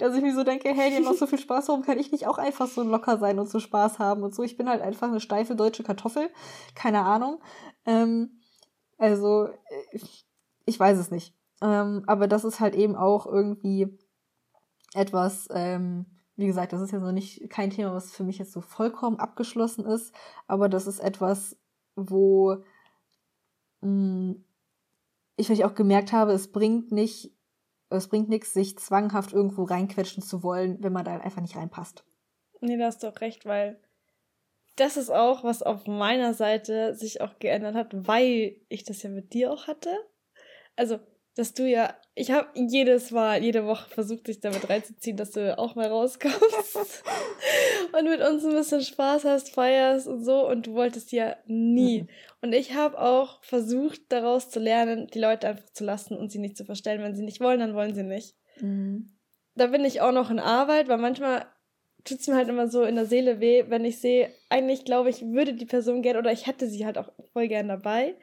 [0.00, 2.26] dass ich mir so denke, hey, haben noch so viel Spaß, warum kann ich nicht
[2.26, 4.42] auch einfach so locker sein und so Spaß haben und so.
[4.42, 6.30] Ich bin halt einfach eine steife deutsche Kartoffel,
[6.74, 7.40] keine Ahnung.
[7.86, 8.41] Ähm,
[9.02, 9.98] also, äh,
[10.64, 11.34] ich weiß es nicht.
[11.60, 13.98] Ähm, aber das ist halt eben auch irgendwie
[14.94, 18.52] etwas, ähm, wie gesagt, das ist ja so nicht kein Thema, was für mich jetzt
[18.52, 20.14] so vollkommen abgeschlossen ist,
[20.46, 21.56] aber das ist etwas,
[21.96, 22.56] wo
[23.80, 24.44] mh, hm,
[25.36, 27.32] ich vielleicht auch gemerkt habe, es bringt nicht,
[27.90, 32.04] es bringt nichts, sich zwanghaft irgendwo reinquetschen zu wollen, wenn man da einfach nicht reinpasst.
[32.60, 33.80] Nee, da hast du auch recht, weil
[34.76, 39.10] das ist auch, was auf meiner Seite sich auch geändert hat, weil ich das ja
[39.10, 39.90] mit dir auch hatte.
[40.76, 40.98] Also,
[41.34, 45.58] dass du ja, ich habe jedes Mal, jede Woche versucht, dich damit reinzuziehen, dass du
[45.58, 47.04] auch mal rauskommst
[47.98, 52.02] und mit uns ein bisschen Spaß hast, feierst und so und du wolltest ja nie.
[52.02, 52.08] Mhm.
[52.42, 56.38] Und ich habe auch versucht, daraus zu lernen, die Leute einfach zu lassen und sie
[56.38, 57.02] nicht zu verstellen.
[57.02, 58.34] Wenn sie nicht wollen, dann wollen sie nicht.
[58.60, 59.10] Mhm.
[59.54, 61.46] Da bin ich auch noch in Arbeit, weil manchmal
[62.04, 65.10] tut es mir halt immer so in der Seele weh, wenn ich sehe, eigentlich glaube
[65.10, 68.14] ich, würde die Person gern oder ich hätte sie halt auch voll gern dabei.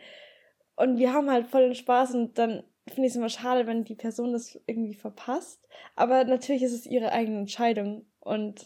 [0.76, 3.84] Und wir haben halt voll den Spaß und dann finde ich es immer schade, wenn
[3.84, 5.68] die Person das irgendwie verpasst.
[5.96, 8.66] Aber natürlich ist es ihre eigene Entscheidung und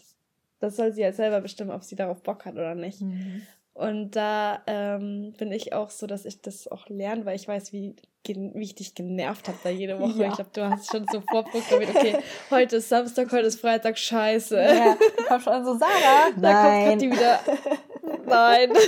[0.60, 3.00] das soll sie halt selber bestimmen, ob sie darauf Bock hat oder nicht.
[3.00, 3.42] Mhm.
[3.74, 7.72] Und da ähm, bin ich auch so, dass ich das auch lerne, weil ich weiß,
[7.72, 10.22] wie, wie ich dich genervt habe da jede Woche.
[10.22, 10.28] Ja.
[10.28, 12.16] Ich glaube, du hast schon so vorprogrammiert, okay,
[12.50, 14.56] heute ist Samstag, heute ist Freitag, scheiße.
[14.56, 16.30] Ja, du kommst schon so, Sarah.
[16.36, 16.88] Da Nein.
[16.88, 17.40] kommt die wieder.
[18.26, 18.72] Nein.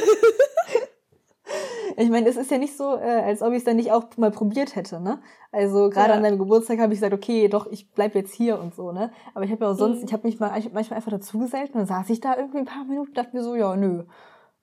[1.98, 4.04] Ich meine, es ist ja nicht so, äh, als ob ich es dann nicht auch
[4.16, 5.20] mal probiert hätte, ne?
[5.52, 6.16] Also gerade ja.
[6.16, 9.12] an deinem Geburtstag habe ich gesagt, okay, doch, ich bleib jetzt hier und so, ne?
[9.32, 10.04] Aber ich habe ja auch sonst, mhm.
[10.06, 12.58] ich habe mich mal ich hab manchmal einfach dazugesellt und dann saß ich da irgendwie
[12.58, 14.04] ein paar Minuten und dachte mir so, ja, nö.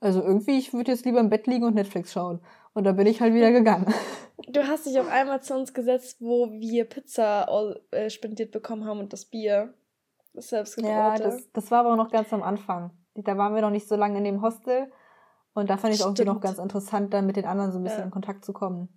[0.04, 2.42] Also irgendwie, ich würde jetzt lieber im Bett liegen und Netflix schauen.
[2.74, 3.92] Und da bin ich halt wieder gegangen.
[4.48, 7.48] Du hast dich auch einmal zu uns gesetzt, wo wir Pizza
[7.92, 9.74] äh, spendiert bekommen haben und das Bier.
[10.34, 12.92] Das selbst Ja, das, das war aber noch ganz am Anfang.
[13.14, 14.92] Da waren wir noch nicht so lange in dem Hostel.
[15.54, 16.20] Und da fand ich Stimmt.
[16.20, 18.06] auch noch ganz interessant, dann mit den anderen so ein bisschen ja.
[18.06, 18.90] in Kontakt zu kommen.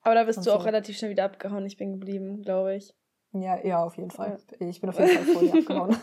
[0.00, 1.64] Aber da bist und du auch relativ schnell wieder abgehauen.
[1.66, 2.92] Ich bin geblieben, glaube ich.
[3.32, 4.38] Ja, ja, auf jeden Fall.
[4.58, 5.96] Ich bin auf jeden Fall vor dir abgehauen.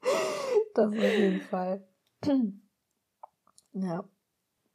[0.74, 1.86] das auf jeden Fall.
[3.72, 4.04] ja.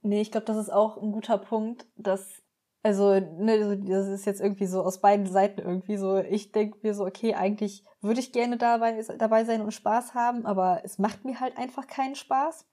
[0.01, 2.43] Nee, ich glaube, das ist auch ein guter Punkt, dass,
[2.83, 6.93] also, ne, das ist jetzt irgendwie so aus beiden Seiten irgendwie so, ich denke mir
[6.93, 11.25] so, okay, eigentlich würde ich gerne dabei, dabei sein und Spaß haben, aber es macht
[11.25, 12.65] mir halt einfach keinen Spaß.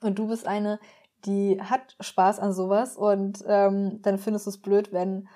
[0.00, 0.80] Und du bist eine,
[1.26, 5.28] die hat Spaß an sowas und ähm, dann findest du es blöd, wenn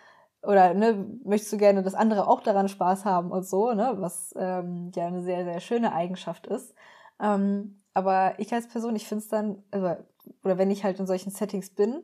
[0.43, 4.33] oder ne, möchtest du gerne, dass andere auch daran Spaß haben und so, ne, was
[4.37, 6.75] ähm, ja eine sehr, sehr schöne Eigenschaft ist.
[7.21, 9.97] Ähm, aber ich als Person, ich finde es dann, also,
[10.45, 12.03] oder wenn ich halt in solchen Settings bin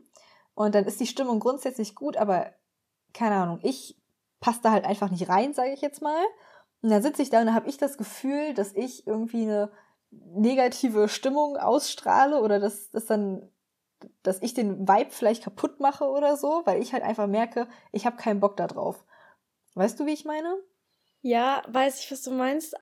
[0.54, 2.52] und dann ist die Stimmung grundsätzlich gut, aber
[3.12, 3.96] keine Ahnung, ich
[4.40, 6.22] passe da halt einfach nicht rein, sage ich jetzt mal.
[6.82, 9.70] Und dann sitze ich da und dann habe ich das Gefühl, dass ich irgendwie eine
[10.10, 13.48] negative Stimmung ausstrahle oder dass, dass dann
[14.22, 18.04] dass ich den Vibe vielleicht kaputt mache oder so, weil ich halt einfach merke, ich
[18.04, 19.04] habe keinen Bock da drauf.
[19.74, 20.56] Weißt du, wie ich meine?
[21.22, 22.74] Ja, weiß ich, was du meinst.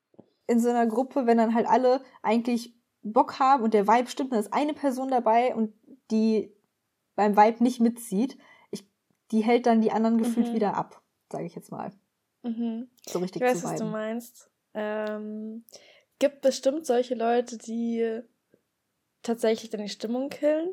[0.49, 4.33] In so einer Gruppe, wenn dann halt alle eigentlich Bock haben und der Vibe stimmt,
[4.33, 5.75] dann ist eine Person dabei und
[6.11, 6.53] die
[7.15, 8.39] beim Vibe nicht mitzieht,
[8.71, 8.87] ich,
[9.31, 10.55] die hält dann die anderen gefühlt mhm.
[10.55, 11.93] wieder ab, sage ich jetzt mal.
[12.43, 12.89] Mhm.
[13.07, 14.51] So richtig ich weiß, zu was du meinst.
[14.75, 15.65] Ähm,
[16.19, 18.21] gibt bestimmt solche Leute, die
[19.23, 20.71] tatsächlich dann die Stimmung killen.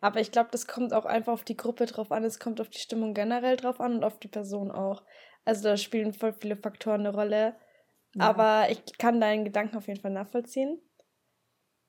[0.00, 2.24] Aber ich glaube, das kommt auch einfach auf die Gruppe drauf an.
[2.24, 5.02] Es kommt auf die Stimmung generell drauf an und auf die Person auch.
[5.44, 7.56] Also da spielen voll viele Faktoren eine Rolle.
[8.14, 8.28] Ja.
[8.28, 10.80] Aber ich kann deinen Gedanken auf jeden Fall nachvollziehen.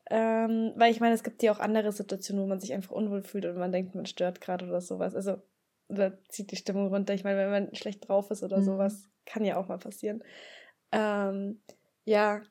[0.10, 3.22] Ähm, weil ich meine, es gibt ja auch andere Situationen, wo man sich einfach unwohl
[3.22, 5.16] fühlt und man denkt, man stört gerade oder sowas.
[5.16, 5.38] Also,
[5.88, 7.14] oder zieht die Stimmung runter.
[7.14, 8.64] Ich meine, wenn man schlecht drauf ist oder mhm.
[8.64, 10.24] sowas, kann ja auch mal passieren.
[10.91, 11.62] Ähm,
[12.05, 12.41] ja.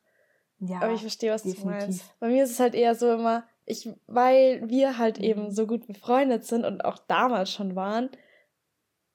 [0.61, 0.81] ja.
[0.81, 1.65] Aber ich verstehe, was definitiv.
[1.65, 2.21] du meinst.
[2.21, 5.51] Bei mir ist es halt eher so immer, ich, weil wir halt eben mhm.
[5.51, 8.09] so gut befreundet sind und auch damals schon waren,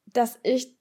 [0.06, 0.76] dass ich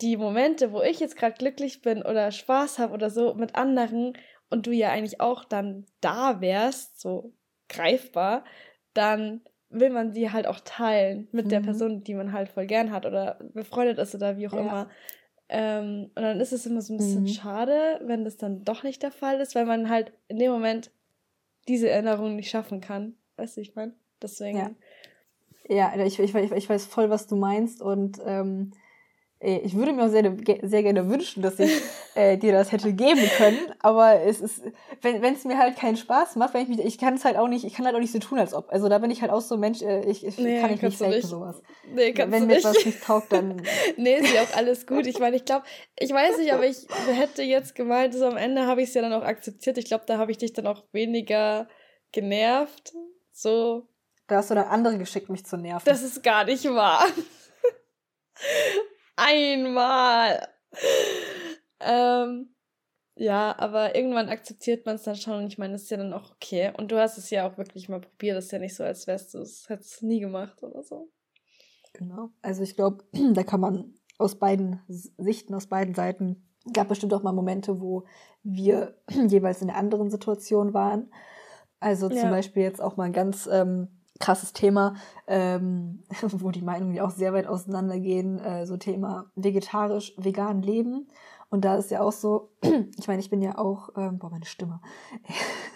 [0.00, 4.16] die Momente, wo ich jetzt gerade glücklich bin oder Spaß habe oder so mit anderen
[4.50, 7.32] und du ja eigentlich auch dann da wärst, so
[7.68, 8.44] greifbar,
[8.94, 11.50] dann will man sie halt auch teilen mit mhm.
[11.50, 14.60] der Person, die man halt voll gern hat oder befreundet ist oder wie auch ja.
[14.60, 14.90] immer.
[15.48, 17.28] Ähm, und dann ist es immer so ein bisschen mhm.
[17.28, 20.90] schade, wenn das dann doch nicht der Fall ist, weil man halt in dem Moment
[21.68, 23.14] diese Erinnerung nicht schaffen kann.
[23.36, 23.92] Weißt du, ich meine?
[24.22, 24.58] Deswegen.
[25.68, 28.72] Ja, ja ich, ich, ich, weiß voll, was du meinst und ähm,
[29.38, 31.70] ich würde mir auch sehr, sehr gerne wünschen, dass ich
[32.14, 34.62] äh, dir das hätte geben können, aber es ist,
[35.02, 37.46] wenn es mir halt keinen Spaß macht, wenn ich mich, ich kann es halt auch
[37.46, 38.70] nicht, ich kann halt auch nicht so tun, als ob.
[38.70, 40.96] Also da bin ich halt auch so Mensch, äh, ich, ich nee, kann ich nicht
[40.96, 41.60] faken sowas.
[41.92, 43.60] Nee, kannst wenn mir etwas nicht taugt, dann.
[43.98, 45.06] nee, ist ja auch alles gut.
[45.06, 45.66] Ich meine, ich glaube,
[45.98, 49.02] ich weiß nicht, aber ich hätte jetzt gemeint, so am Ende habe ich es ja
[49.02, 49.76] dann auch akzeptiert.
[49.76, 51.68] Ich glaube, da habe ich dich dann auch weniger
[52.10, 52.94] genervt.
[53.32, 53.86] So.
[54.28, 55.84] Da hast du dann andere geschickt, mich zu nerven.
[55.84, 57.06] Das ist gar nicht wahr.
[59.16, 60.46] Einmal.
[61.80, 62.54] ähm,
[63.18, 66.12] ja, aber irgendwann akzeptiert man es dann schon und ich meine, es ist ja dann
[66.12, 66.72] auch okay.
[66.76, 68.36] Und du hast es ja auch wirklich mal probiert.
[68.36, 71.10] Es ist ja nicht so, als wärst du es, hättest nie gemacht oder so.
[71.94, 72.30] Genau.
[72.42, 77.22] Also ich glaube, da kann man aus beiden Sichten, aus beiden Seiten, gab bestimmt auch
[77.22, 78.04] mal Momente, wo
[78.42, 78.96] wir
[79.28, 81.10] jeweils in einer anderen Situation waren.
[81.80, 82.30] Also zum ja.
[82.30, 83.88] Beispiel jetzt auch mal ein ganz ähm,
[84.18, 84.94] krasses Thema,
[85.26, 91.08] ähm, wo die Meinungen ja auch sehr weit auseinandergehen, äh, so Thema vegetarisch, vegan leben.
[91.48, 92.50] Und da ist ja auch so,
[92.98, 94.80] ich meine, ich bin ja auch, ähm, boah, meine Stimme.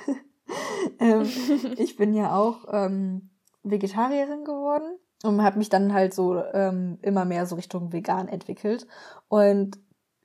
[0.99, 1.28] ähm,
[1.76, 3.30] ich bin ja auch ähm,
[3.62, 8.86] Vegetarierin geworden und habe mich dann halt so ähm, immer mehr so Richtung vegan entwickelt.
[9.28, 9.78] Und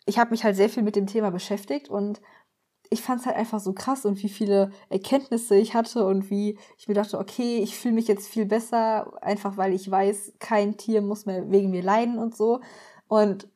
[0.06, 2.22] ich habe mich halt sehr viel mit dem Thema beschäftigt und
[2.96, 6.58] ich fand es halt einfach so krass und wie viele Erkenntnisse ich hatte und wie
[6.78, 10.78] ich mir dachte, okay, ich fühle mich jetzt viel besser, einfach weil ich weiß, kein
[10.78, 12.62] Tier muss mehr wegen mir leiden und so.
[13.10, 13.50] Und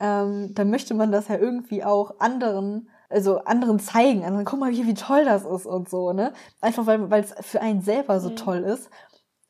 [0.00, 4.22] ähm, dann möchte man das ja irgendwie auch anderen, also anderen zeigen.
[4.22, 6.34] Also guck mal hier, wie toll das ist und so, ne?
[6.60, 8.36] Einfach weil es für einen selber so mhm.
[8.36, 8.90] toll ist.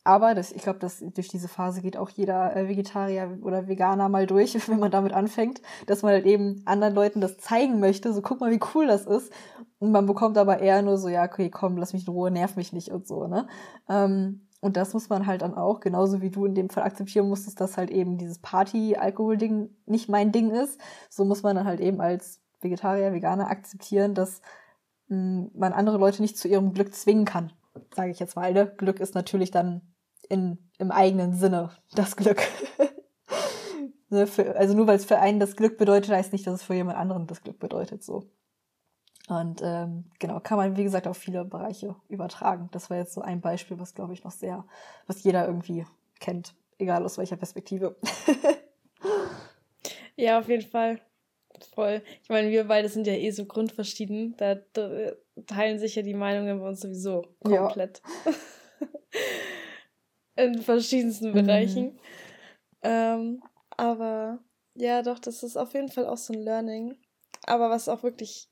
[0.07, 4.11] Aber das, ich glaube, dass durch diese Phase geht auch jeder äh, Vegetarier oder Veganer
[4.11, 8.12] mal durch, wenn man damit anfängt, dass man halt eben anderen Leuten das zeigen möchte.
[8.12, 9.32] So, guck mal, wie cool das ist.
[9.78, 12.57] Und man bekommt aber eher nur so, ja, okay, komm, lass mich in Ruhe, nerv
[12.57, 13.46] mich nicht und so, ne?
[13.88, 17.28] Ähm, und das muss man halt dann auch, genauso wie du in dem Fall akzeptieren
[17.28, 20.80] musstest, dass halt eben dieses Party-Alkohol-Ding nicht mein Ding ist.
[21.11, 24.40] So muss man dann halt eben als Vegetarier, Veganer akzeptieren, dass
[25.09, 27.52] hm, man andere Leute nicht zu ihrem Glück zwingen kann.
[27.94, 28.55] Sage ich jetzt mal.
[28.55, 28.72] Ne?
[28.78, 29.82] Glück ist natürlich dann
[30.28, 32.42] in, im eigenen Sinne das Glück.
[34.10, 36.62] ne, für, also nur weil es für einen das Glück bedeutet, heißt nicht, dass es
[36.62, 38.02] für jemand anderen das Glück bedeutet.
[38.02, 38.24] So.
[39.28, 42.68] Und ähm, genau, kann man, wie gesagt, auf viele Bereiche übertragen.
[42.72, 44.64] Das war jetzt so ein Beispiel, was, glaube ich, noch sehr,
[45.06, 45.86] was jeder irgendwie
[46.20, 47.96] kennt, egal aus welcher Perspektive.
[50.16, 51.00] ja, auf jeden Fall.
[51.74, 52.02] Voll.
[52.22, 54.36] Ich meine, wir beide sind ja eh so grundverschieden.
[54.36, 55.12] Da, da
[55.46, 58.02] teilen sich ja die Meinungen bei uns sowieso komplett.
[58.26, 58.32] Ja.
[60.37, 61.35] In verschiedensten mhm.
[61.35, 61.99] Bereichen.
[62.82, 64.41] Ähm, aber
[64.74, 66.97] ja, doch, das ist auf jeden Fall auch so ein Learning.
[67.47, 68.51] Aber was auch wirklich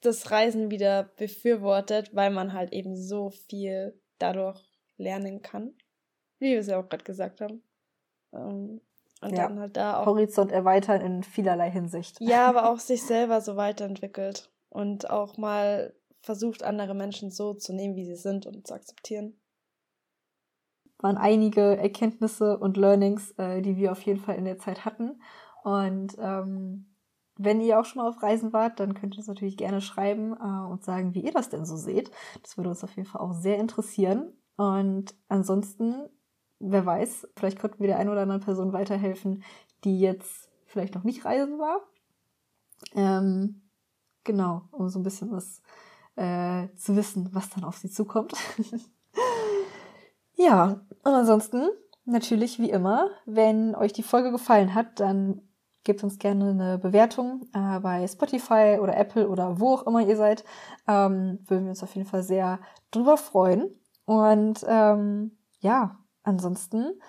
[0.00, 4.60] das Reisen wieder befürwortet, weil man halt eben so viel dadurch
[4.96, 5.74] lernen kann.
[6.38, 7.62] Wie wir es ja auch gerade gesagt haben.
[8.32, 8.80] Ähm,
[9.22, 9.48] und ja.
[9.48, 10.06] dann halt da auch.
[10.06, 12.18] Horizont erweitern in vielerlei Hinsicht.
[12.20, 14.50] Ja, aber auch sich selber so weiterentwickelt.
[14.68, 19.39] Und auch mal versucht, andere Menschen so zu nehmen, wie sie sind und zu akzeptieren.
[21.00, 25.20] Waren einige Erkenntnisse und Learnings, äh, die wir auf jeden Fall in der Zeit hatten.
[25.62, 26.86] Und ähm,
[27.36, 30.34] wenn ihr auch schon mal auf Reisen wart, dann könnt ihr es natürlich gerne schreiben
[30.34, 32.10] äh, und sagen, wie ihr das denn so seht.
[32.42, 34.32] Das würde uns auf jeden Fall auch sehr interessieren.
[34.56, 36.10] Und ansonsten,
[36.58, 39.42] wer weiß, vielleicht konnten wir der einen oder anderen Person weiterhelfen,
[39.84, 41.80] die jetzt vielleicht noch nicht reisen war.
[42.94, 43.62] Ähm,
[44.24, 45.62] genau, um so ein bisschen was
[46.16, 48.34] äh, zu wissen, was dann auf sie zukommt.
[50.36, 51.68] ja, und ansonsten
[52.04, 55.42] natürlich wie immer, wenn euch die Folge gefallen hat, dann
[55.82, 60.16] Gebt uns gerne eine Bewertung äh, bei Spotify oder Apple oder wo auch immer ihr
[60.16, 60.44] seid.
[60.86, 62.60] Ähm, würden wir uns auf jeden Fall sehr
[62.90, 63.80] drüber freuen.
[64.04, 67.00] Und ähm, ja, ansonsten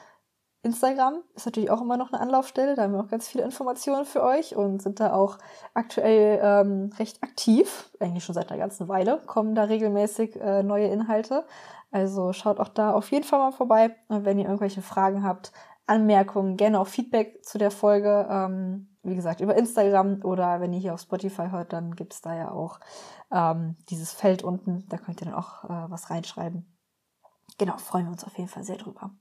[0.63, 2.75] Instagram ist natürlich auch immer noch eine Anlaufstelle.
[2.75, 5.37] Da haben wir auch ganz viele Informationen für euch und sind da auch
[5.73, 7.91] aktuell ähm, recht aktiv.
[7.99, 11.43] Eigentlich schon seit einer ganzen Weile kommen da regelmäßig äh, neue Inhalte.
[11.91, 13.95] Also schaut auch da auf jeden Fall mal vorbei.
[14.07, 15.51] Und wenn ihr irgendwelche Fragen habt,
[15.87, 18.27] Anmerkungen, gerne auch Feedback zu der Folge.
[18.29, 22.21] Ähm, wie gesagt, über Instagram oder wenn ihr hier auf Spotify hört, dann gibt es
[22.21, 22.79] da ja auch
[23.31, 24.85] ähm, dieses Feld unten.
[24.89, 26.65] Da könnt ihr dann auch äh, was reinschreiben.
[27.57, 29.11] Genau, freuen wir uns auf jeden Fall sehr drüber.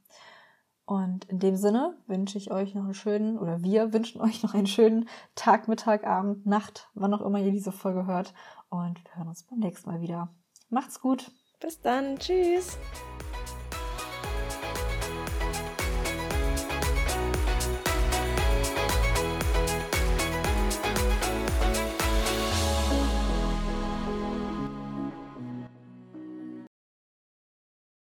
[0.84, 4.54] Und in dem Sinne wünsche ich euch noch einen schönen, oder wir wünschen euch noch
[4.54, 8.34] einen schönen Tag, Mittag, Abend, Nacht, wann auch immer ihr diese Folge hört.
[8.68, 10.28] Und wir hören uns beim nächsten Mal wieder.
[10.68, 11.32] Macht's gut.
[11.60, 12.18] Bis dann.
[12.18, 12.78] Tschüss.